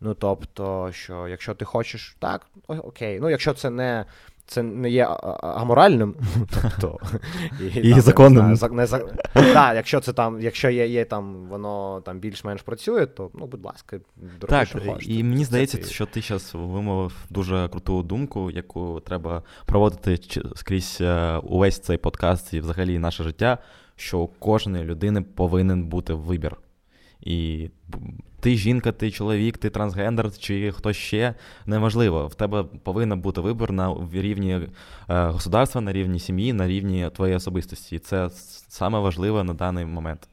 Ну 0.00 0.14
тобто, 0.14 0.92
що 0.92 1.28
якщо 1.28 1.54
ти 1.54 1.64
хочеш 1.64 2.16
так, 2.18 2.46
окей. 2.66 3.20
Ну, 3.20 3.30
якщо 3.30 3.54
це 3.54 3.70
не 3.70 4.04
це 4.46 4.62
не 4.62 4.90
є 4.90 5.04
аморальним, 5.42 6.14
тобто 6.80 6.98
і, 7.82 8.00
законним. 8.00 8.56
Да, 9.34 9.74
якщо 9.74 10.00
це 10.00 10.12
там, 10.12 10.40
якщо 10.40 10.70
є, 10.70 10.86
є 10.86 11.04
там, 11.04 11.46
воно 11.48 12.00
там 12.00 12.18
більш-менш 12.18 12.62
працює, 12.62 13.06
то 13.06 13.30
ну, 13.34 13.46
будь 13.46 13.64
ласка, 13.64 13.98
дороги, 14.40 14.66
Так. 14.74 15.08
І 15.08 15.24
мені 15.24 15.44
здається, 15.44 15.82
що 15.82 16.06
ти 16.06 16.20
зараз 16.20 16.50
вимовив 16.54 17.12
дуже 17.30 17.68
круту 17.68 18.02
думку, 18.02 18.50
яку 18.50 19.00
треба 19.00 19.42
проводити 19.66 20.18
скрізь 20.56 20.98
е, 21.00 21.36
увесь 21.36 21.78
цей 21.78 21.96
подкаст 21.96 22.54
і 22.54 22.60
взагалі 22.60 22.98
наше 22.98 23.24
життя, 23.24 23.58
що 23.96 24.18
у 24.18 24.26
кожної 24.26 24.84
людини 24.84 25.22
повинен 25.22 25.84
бути 25.84 26.14
вибір. 26.14 26.56
І 27.20 27.70
ти 28.40 28.56
жінка, 28.56 28.92
ти 28.92 29.10
чоловік, 29.10 29.58
ти 29.58 29.70
трансгендер 29.70 30.38
чи 30.38 30.72
хто 30.72 30.92
ще 30.92 31.34
неважливо. 31.66 32.26
В 32.26 32.34
тебе 32.34 32.62
повинен 32.62 33.20
бути 33.20 33.40
вибір 33.40 33.72
на 33.72 33.96
рівні 34.12 34.52
е, 34.54 34.68
государства, 35.08 35.80
на 35.80 35.92
рівні 35.92 36.18
сім'ї, 36.18 36.52
на 36.52 36.68
рівні 36.68 37.10
твоєї 37.14 37.36
особистості. 37.36 37.96
І 37.96 37.98
це 37.98 38.30
саме 38.68 38.98
важливе 38.98 39.44
на 39.44 39.54
даний 39.54 39.84
момент. 39.84 40.28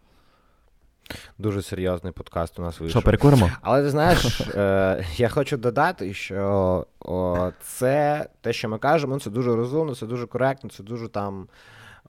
Дуже 1.37 1.61
серйозний 1.61 2.13
подкаст 2.13 2.59
у 2.59 2.61
нас 2.61 2.79
вийшов. 2.79 3.01
Що, 3.01 3.05
перекуримо? 3.05 3.49
Але 3.61 3.83
ти 3.83 3.89
знаєш, 3.89 4.41
е, 4.41 5.05
я 5.17 5.29
хочу 5.29 5.57
додати, 5.57 6.13
що 6.13 6.85
о, 6.99 7.49
це 7.61 8.27
те, 8.41 8.53
що 8.53 8.69
ми 8.69 8.77
кажемо, 8.77 9.19
це 9.19 9.29
дуже 9.29 9.55
розумно, 9.55 9.95
це 9.95 10.05
дуже 10.05 10.27
коректно, 10.27 10.69
це 10.69 10.83
дуже 10.83 11.07
там 11.07 11.47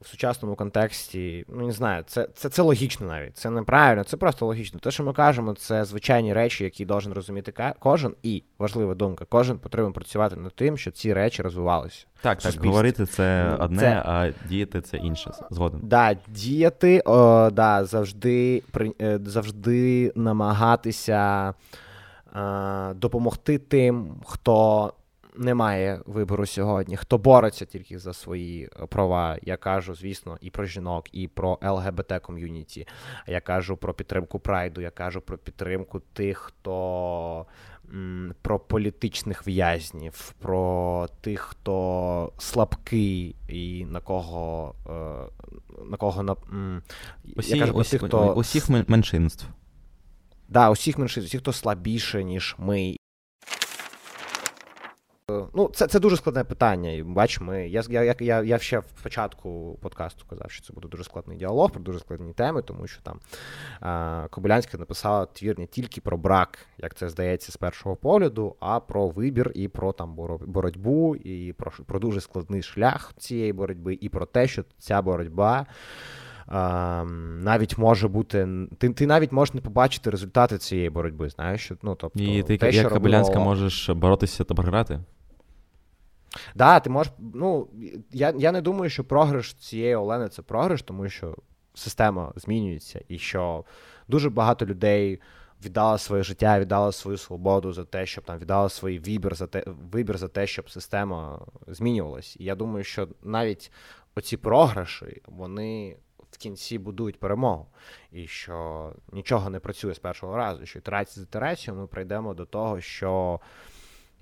в 0.01 0.07
сучасному 0.07 0.55
контексті, 0.55 1.45
ну 1.49 1.65
не 1.65 1.71
знаю, 1.71 2.03
це 2.07 2.27
це, 2.33 2.49
це 2.49 2.61
логічно 2.61 3.07
навіть. 3.07 3.37
Це 3.37 3.49
неправильно, 3.49 4.03
це 4.03 4.17
просто 4.17 4.45
логічно. 4.45 4.79
Те, 4.79 4.91
що 4.91 5.03
ми 5.03 5.13
кажемо, 5.13 5.53
це 5.53 5.85
звичайні 5.85 6.33
речі, 6.33 6.63
які 6.63 6.85
должен 6.85 7.13
розуміти 7.13 7.73
кожен, 7.79 8.15
і 8.23 8.43
важлива 8.59 8.95
думка, 8.95 9.25
кожен 9.29 9.57
потрібен 9.57 9.93
працювати 9.93 10.35
над 10.35 10.55
тим, 10.55 10.77
щоб 10.77 10.93
ці 10.93 11.13
речі 11.13 11.41
розвивалися. 11.41 12.05
Так, 12.21 12.39
так, 12.39 12.65
говорити 12.65 13.05
це 13.05 13.55
одне, 13.59 13.79
це... 13.79 14.03
а 14.05 14.31
діяти 14.49 14.81
це 14.81 14.97
інше. 14.97 15.31
Згоден. 15.51 15.79
Да, 15.83 16.15
діяти, 16.27 17.01
о, 17.05 17.49
да, 17.49 17.85
завжди 17.85 18.63
е, 19.01 19.19
завжди 19.25 20.11
намагатися 20.15 21.53
е, 22.35 22.93
допомогти 22.93 23.57
тим, 23.57 24.21
хто 24.25 24.93
немає 25.37 26.01
вибору 26.05 26.45
сьогодні. 26.45 26.97
Хто 26.97 27.17
бореться 27.17 27.65
тільки 27.65 27.99
за 27.99 28.13
свої 28.13 28.69
е, 28.81 28.85
права? 28.85 29.37
Я 29.41 29.57
кажу, 29.57 29.95
звісно, 29.95 30.37
і 30.41 30.49
про 30.49 30.65
жінок, 30.65 31.05
і 31.11 31.27
про 31.27 31.59
ЛГБТ 31.63 32.13
ком'юніті. 32.21 32.87
Я 33.27 33.41
кажу 33.41 33.77
про 33.77 33.93
підтримку 33.93 34.39
прайду, 34.39 34.81
я 34.81 34.91
кажу 34.91 35.21
про 35.21 35.37
підтримку 35.37 35.99
тих, 35.99 36.37
хто. 36.37 37.45
Про 38.41 38.59
політичних 38.59 39.47
в'язнів, 39.47 40.33
про 40.39 41.07
тих, 41.21 41.39
хто 41.39 42.33
слабкий, 42.37 43.35
і 43.49 43.85
на 43.85 43.99
кого 43.99 44.75
е, 44.89 45.81
на 45.85 45.97
кого 45.97 46.23
на 46.23 46.35
усі, 47.35 47.53
я 47.53 47.59
кажу 47.59 47.73
про 47.73 47.81
усі, 47.81 47.91
тих, 47.91 48.07
хто 48.07 48.33
усіх 48.33 48.69
меншинств. 48.89 49.45
да, 50.49 50.69
усіх 50.69 50.97
меншин, 50.97 51.23
усіх, 51.23 51.41
хто 51.41 51.53
слабіше, 51.53 52.23
ніж 52.23 52.55
ми. 52.59 52.95
Ну, 55.29 55.69
це 55.73 55.87
це 55.87 55.99
дуже 55.99 56.17
складне 56.17 56.43
питання. 56.43 56.91
І 56.91 57.03
бач, 57.03 57.39
ми, 57.39 57.67
я 57.67 57.83
я, 57.89 58.15
я, 58.19 58.41
я 58.41 58.59
ще 58.59 58.79
в 58.79 59.03
початку 59.03 59.79
подкасту 59.81 60.25
казав, 60.29 60.51
що 60.51 60.63
це 60.65 60.73
буде 60.73 60.87
дуже 60.87 61.03
складний 61.03 61.37
діалог 61.37 61.71
про 61.71 61.81
дуже 61.81 61.99
складні 61.99 62.33
теми, 62.33 62.61
тому 62.61 62.87
що 62.87 63.01
там 63.01 63.19
а, 63.79 64.27
Кобилянська 64.29 64.77
написала 64.77 65.25
твір 65.25 65.59
не 65.59 65.65
тільки 65.65 66.01
про 66.01 66.17
брак, 66.17 66.57
як 66.77 66.95
це 66.95 67.09
здається, 67.09 67.51
з 67.51 67.57
першого 67.57 67.95
погляду, 67.95 68.55
а 68.59 68.79
про 68.79 69.07
вибір 69.07 69.51
і 69.55 69.67
про 69.67 69.93
там 69.93 70.15
боротьбу, 70.45 71.15
і 71.15 71.53
про, 71.53 71.71
про 71.85 71.99
дуже 71.99 72.21
складний 72.21 72.61
шлях 72.61 73.13
цієї 73.17 73.53
боротьби, 73.53 73.97
і 74.01 74.09
про 74.09 74.25
те, 74.25 74.47
що 74.47 74.63
ця 74.77 75.01
боротьба. 75.01 75.65
Навіть 77.41 77.77
може 77.77 78.07
бути. 78.07 78.47
Ти 78.77 78.89
ти 78.89 79.07
навіть 79.07 79.31
можеш 79.31 79.53
не 79.53 79.61
побачити 79.61 80.09
результати 80.09 80.57
цієї 80.57 80.89
боротьби. 80.89 81.29
Знаєш, 81.29 81.71
ну 81.83 81.95
тобто, 81.95 82.19
і 82.19 82.43
ти 82.43 82.57
те, 82.57 82.71
як 82.71 82.89
Кабелянська 82.89 83.39
можеш 83.39 83.89
боротися 83.89 84.43
та 84.43 84.53
програти? 84.53 84.99
Да, 86.55 86.79
ти 86.79 86.89
можеш. 86.89 87.13
Ну, 87.33 87.67
я 88.11 88.33
я 88.37 88.51
не 88.51 88.61
думаю, 88.61 88.89
що 88.89 89.03
програш 89.03 89.53
цієї 89.53 89.95
Олени 89.95 90.29
це 90.29 90.41
програш, 90.41 90.81
тому 90.81 91.09
що 91.09 91.35
система 91.73 92.33
змінюється, 92.35 93.01
і 93.07 93.17
що 93.17 93.65
дуже 94.07 94.29
багато 94.29 94.65
людей 94.65 95.21
віддало 95.65 95.97
своє 95.97 96.23
життя, 96.23 96.59
віддало 96.59 96.91
свою 96.91 97.17
свободу 97.17 97.73
за 97.73 97.85
те, 97.85 98.05
щоб 98.05 98.23
там 98.23 98.39
віддало 98.39 98.69
свій 98.69 98.99
вибір 98.99 99.35
за 99.35 99.47
те, 99.47 99.63
вибір 99.91 100.17
за 100.17 100.27
те, 100.27 100.47
щоб 100.47 100.69
система 100.69 101.45
змінювалась. 101.67 102.37
І 102.39 102.43
я 102.43 102.55
думаю, 102.55 102.83
що 102.83 103.07
навіть 103.23 103.71
оці 104.15 104.37
програші, 104.37 105.21
вони. 105.25 105.97
В 106.31 106.37
кінці 106.37 106.77
будують 106.77 107.19
перемогу, 107.19 107.67
і 108.11 108.27
що 108.27 108.91
нічого 109.11 109.49
не 109.49 109.59
працює 109.59 109.93
з 109.93 109.99
першого 109.99 110.37
разу, 110.37 110.65
що 110.65 110.79
ітерація 110.79 111.25
з 111.25 111.27
ітерацією 111.27 111.81
ми 111.81 111.87
прийдемо 111.87 112.33
до 112.33 112.45
того, 112.45 112.81
що 112.81 113.39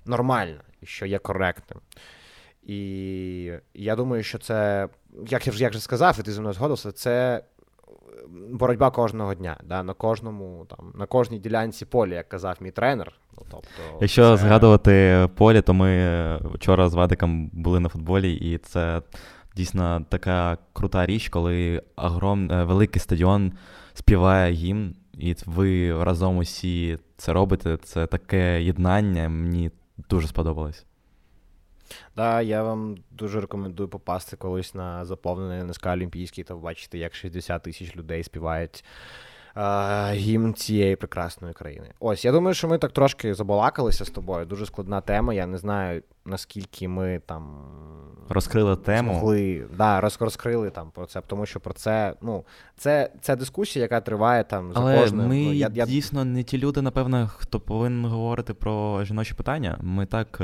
нормально 0.06 0.60
і 0.80 0.86
що 0.86 1.06
є 1.06 1.18
коректним. 1.18 1.80
І 2.62 3.52
я 3.74 3.96
думаю, 3.96 4.22
що 4.22 4.38
це, 4.38 4.88
як 5.26 5.46
я 5.46 5.52
вже 5.52 5.64
як 5.64 5.72
же 5.72 5.80
сказав, 5.80 6.16
і 6.20 6.22
ти 6.22 6.32
зі 6.32 6.40
мною 6.40 6.54
згодився, 6.54 6.92
це 6.92 7.42
боротьба 8.50 8.90
кожного 8.90 9.34
дня. 9.34 9.56
Да? 9.64 9.82
На 9.82 9.92
кожному, 9.92 10.66
там, 10.68 10.92
на 10.94 11.06
кожній 11.06 11.38
ділянці 11.38 11.84
поля, 11.84 12.14
як 12.14 12.28
казав 12.28 12.56
мій 12.60 12.70
тренер. 12.70 13.12
Ну, 13.36 13.42
тобто, 13.50 13.68
Якщо 14.00 14.36
це... 14.36 14.42
згадувати 14.42 15.28
поле, 15.34 15.62
то 15.62 15.74
ми 15.74 16.38
вчора 16.54 16.88
з 16.88 16.94
Вадиком 16.94 17.50
були 17.52 17.80
на 17.80 17.88
футболі, 17.88 18.34
і 18.34 18.58
це 18.58 19.02
дійсно 19.56 20.06
така 20.08 20.58
крута 20.72 21.06
річ, 21.06 21.28
коли 21.28 21.82
огром... 21.96 22.52
Е, 22.52 22.64
великий 22.64 23.02
стадіон 23.02 23.52
співає 23.94 24.52
гімн, 24.52 24.94
і 25.18 25.36
ви 25.46 26.02
разом 26.04 26.36
усі 26.36 26.98
це 27.16 27.32
робите. 27.32 27.76
Це 27.76 28.06
таке 28.06 28.62
єднання. 28.62 29.28
Мені 29.28 29.70
дуже 29.96 30.28
сподобалось. 30.28 30.84
Да, 32.16 32.40
я 32.40 32.62
вам 32.62 32.96
дуже 33.10 33.40
рекомендую 33.40 33.88
попасти 33.88 34.36
колись 34.36 34.74
на 34.74 35.04
заповнений 35.04 35.62
НСК 35.62 35.86
Олімпійський 35.86 36.44
та 36.44 36.54
побачити, 36.54 36.98
як 36.98 37.14
60 37.14 37.62
тисяч 37.62 37.96
людей 37.96 38.24
співають 38.24 38.84
гімн 40.12 40.54
цієї 40.54 40.96
прекрасної 40.96 41.54
країни. 41.54 41.90
Ось, 42.00 42.24
я 42.24 42.32
думаю, 42.32 42.54
що 42.54 42.68
ми 42.68 42.78
так 42.78 42.92
трошки 42.92 43.34
забалакалися 43.34 44.04
з 44.04 44.10
тобою. 44.10 44.46
Дуже 44.46 44.66
складна 44.66 45.00
тема. 45.00 45.34
Я 45.34 45.46
не 45.46 45.58
знаю, 45.58 46.02
наскільки 46.24 46.88
ми 46.88 47.20
там 47.26 47.58
розкрили 48.28 48.76
тему. 48.76 49.10
Змогли, 49.10 49.66
да, 49.76 50.00
роз, 50.00 50.16
розкрили 50.20 50.70
там 50.70 50.90
про 50.90 51.06
це, 51.06 51.20
тому 51.26 51.46
що 51.46 51.60
про 51.60 51.74
це, 51.74 52.14
ну, 52.22 52.44
це 52.76 53.10
це 53.20 53.36
дискусія, 53.36 53.82
яка 53.82 54.00
триває 54.00 54.44
там 54.44 54.72
за 54.72 54.80
Але 54.80 55.00
кожним. 55.00 55.28
Ми 55.28 55.44
ну, 55.44 55.52
я, 55.52 55.68
дійсно 55.68 56.24
не 56.24 56.42
ті 56.42 56.58
люди, 56.58 56.82
напевно, 56.82 57.30
хто 57.36 57.60
повинен 57.60 58.04
говорити 58.04 58.54
про 58.54 59.04
жіночі 59.04 59.34
питання. 59.34 59.78
Ми 59.80 60.06
так. 60.06 60.40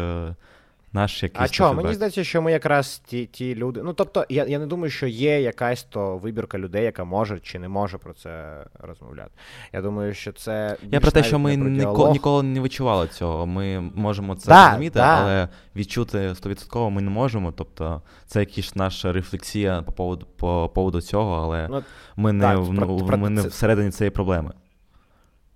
Наш 0.93 1.23
якийсь. 1.23 1.51
А 1.51 1.53
що, 1.53 1.75
мені 1.75 1.95
здається, 1.95 2.25
що 2.25 2.43
ми 2.43 2.53
якраз 2.53 3.03
ті 3.07 3.27
ті 3.27 3.55
люди. 3.55 3.83
Ну 3.83 3.93
тобто, 3.93 4.27
я 4.29 4.45
я 4.45 4.59
не 4.59 4.67
думаю, 4.67 4.91
що 4.91 5.07
є 5.07 5.41
якась 5.41 5.83
то 5.83 6.19
вибірка 6.19 6.59
людей, 6.59 6.85
яка 6.85 7.05
може 7.05 7.41
чи 7.41 7.59
не 7.59 7.69
може 7.69 7.99
про 7.99 8.15
це 8.15 8.65
розмовляти. 8.81 9.31
Я 9.73 9.83
думаю, 9.83 10.15
що 10.15 10.33
це 10.33 10.77
я 10.91 11.01
про 11.01 11.11
те, 11.11 11.23
що 11.23 11.39
ми 11.39 11.57
ніколи, 11.57 12.11
ніколи 12.11 12.43
не 12.43 12.61
відчували 12.61 13.09
цього. 13.09 13.47
Ми 13.47 13.81
можемо 13.81 14.37
це 14.37 14.49
да, 14.49 14.69
розуміти, 14.69 14.99
да. 14.99 15.21
але 15.21 15.49
відчути 15.77 16.35
стовідсотково 16.35 16.91
ми 16.91 17.03
не 17.03 17.11
можемо. 17.11 17.53
Тобто, 17.53 18.03
це 18.27 18.41
якась 18.41 18.77
наша 18.77 19.13
рефлексія 19.13 19.83
по 19.83 19.93
поводу 19.93 20.27
по 20.37 20.71
поводу 20.75 21.01
цього, 21.01 21.35
але 21.35 21.69
ну, 21.71 21.83
ми 22.17 22.33
не 22.33 22.45
так, 22.45 22.59
в, 22.59 22.77
про, 22.77 22.87
ми 22.87 23.07
про, 23.07 23.17
не 23.17 23.43
це... 23.43 23.49
всередині 23.49 23.91
цієї 23.91 24.11
проблеми. 24.11 24.53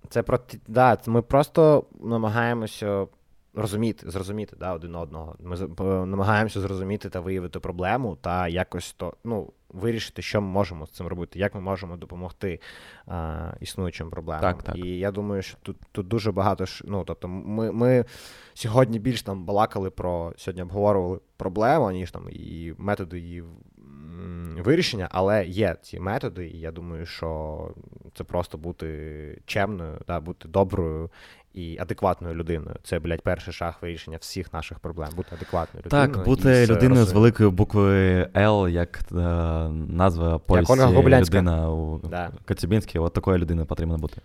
Це 0.09 0.23
про 0.23 0.39
да, 0.67 0.97
ми 1.05 1.21
просто 1.21 1.83
намагаємося 2.03 3.05
розуміти, 3.55 4.09
зрозуміти 4.09 4.55
да, 4.59 4.73
один 4.73 4.95
одного. 4.95 5.35
Ми 5.39 5.57
намагаємося 6.05 6.61
зрозуміти 6.61 7.09
та 7.09 7.19
виявити 7.19 7.59
проблему 7.59 8.17
та 8.21 8.47
якось 8.47 8.93
то 8.93 9.13
ну, 9.23 9.53
вирішити, 9.69 10.21
що 10.21 10.41
ми 10.41 10.47
можемо 10.47 10.85
з 10.85 10.91
цим 10.91 11.07
робити, 11.07 11.39
як 11.39 11.55
ми 11.55 11.61
можемо 11.61 11.97
допомогти 11.97 12.59
а, 13.07 13.51
існуючим 13.59 14.09
проблемам. 14.09 14.41
Так, 14.41 14.63
так. 14.63 14.75
І 14.75 14.97
я 14.97 15.11
думаю, 15.11 15.41
що 15.41 15.57
тут 15.61 15.77
тут 15.91 16.07
дуже 16.07 16.31
багато 16.31 16.65
ну, 16.83 17.03
тобто, 17.03 17.27
ми 17.27 17.71
ми 17.71 18.05
сьогодні 18.53 18.99
більш 18.99 19.21
там 19.21 19.45
балакали 19.45 19.89
про 19.89 20.33
сьогодні 20.37 20.61
обговорювали 20.61 21.19
проблему, 21.37 21.91
ніж 21.91 22.11
там 22.11 22.27
і 22.29 22.73
методи 22.77 23.19
її. 23.19 23.43
Вирішення, 24.57 25.07
але 25.11 25.45
є 25.45 25.75
ці 25.81 25.99
методи, 25.99 26.47
і 26.47 26.59
я 26.59 26.71
думаю, 26.71 27.05
що 27.05 27.71
це 28.13 28.23
просто 28.23 28.57
бути 28.57 29.41
чемною, 29.45 29.99
да, 30.07 30.19
бути 30.19 30.47
доброю 30.47 31.09
і 31.55 31.77
адекватною 31.79 32.35
людиною. 32.35 32.75
Це, 32.83 32.99
блядь, 32.99 33.21
перший 33.21 33.53
шаг 33.53 33.77
вирішення 33.81 34.17
всіх 34.17 34.53
наших 34.53 34.79
проблем. 34.79 35.09
Бути 35.15 35.35
адекватною 35.35 35.85
людиною. 35.85 36.13
Так, 36.13 36.25
бути 36.25 36.67
людиною 36.67 37.05
з 37.05 37.13
великою 37.13 37.51
буквою 37.51 38.27
Л, 38.37 38.67
як 38.67 38.99
е, 39.11 39.15
назва 39.89 40.39
польська 40.39 40.91
людина 40.91 41.69
у 41.69 41.99
да. 42.09 42.31
Коцюбінській, 42.47 42.99
от 42.99 43.13
такою 43.13 43.37
людиною 43.37 43.67
потрібно 43.67 43.97
бути. 43.97 44.21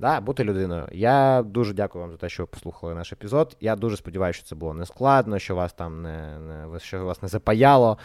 Да, 0.00 0.20
бути 0.20 0.44
людиною. 0.44 0.88
Я 0.92 1.42
дуже 1.46 1.74
дякую 1.74 2.02
вам 2.02 2.10
за 2.10 2.16
те, 2.16 2.28
що 2.28 2.42
ви 2.42 2.46
послухали 2.46 2.94
наш 2.94 3.12
епізод. 3.12 3.56
Я 3.60 3.76
дуже 3.76 3.96
сподіваюся, 3.96 4.36
що 4.36 4.48
це 4.48 4.54
було 4.54 4.74
не 4.74 4.86
складно, 4.86 5.38
що 5.38 5.54
вас 5.54 5.72
там 5.72 6.02
не, 6.02 6.38
не 6.38 6.80
що 6.80 7.04
вас 7.04 7.22
не 7.22 7.28
запаяло. 7.28 7.98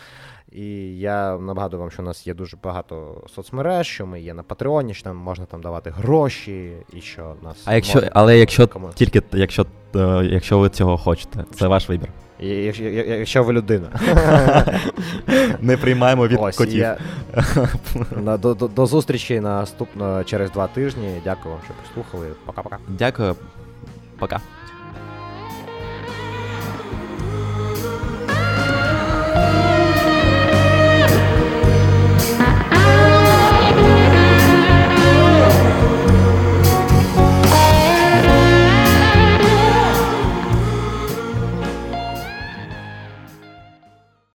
І 0.52 0.98
я 1.00 1.38
нагадую 1.38 1.82
вам, 1.82 1.92
що 1.92 2.02
у 2.02 2.06
нас 2.06 2.28
є 2.28 2.34
дуже 2.34 2.58
багато 2.64 3.24
соцмереж, 3.36 3.88
що 3.88 4.06
ми 4.06 4.22
є 4.22 4.34
на 4.34 4.44
Патреоні, 4.44 4.94
що 4.94 5.10
нам 5.10 5.18
можна 5.18 5.46
там 5.46 5.62
давати 5.62 5.90
гроші, 5.90 6.74
і 6.94 7.02
що 7.02 7.36
нас. 7.42 7.62
А 7.66 7.76
якщо, 7.76 8.02
але 8.14 8.40
якщо 8.40 8.68
кому... 8.68 8.90
тільки 8.94 9.22
якщо, 9.32 9.66
е, 9.96 10.26
якщо 10.32 10.60
ви 10.60 10.70
цього 10.70 10.98
хочете, 10.98 11.46
це 11.54 11.68
ваш 11.68 11.90
вибір. 11.90 12.10
Якщо 12.40 13.44
ви 13.44 13.54
людина. 13.54 13.88
Не 15.62 15.78
приймаємо 15.78 16.28
від 16.28 16.38
Ось, 16.42 16.58
котів. 16.58 16.80
Я... 16.80 16.98
До, 18.38 18.54
до, 18.54 18.68
до 18.68 18.86
зустрічі 18.86 19.40
наступно 19.40 20.24
через 20.24 20.52
два 20.52 20.68
тижні. 20.68 21.22
Дякую 21.24 21.56
вам, 21.56 21.64
що 21.66 21.74
послухали. 21.84 22.28
Пока-пока. 22.46 22.78
Дякую. 22.88 23.36
Пока. 24.20 24.40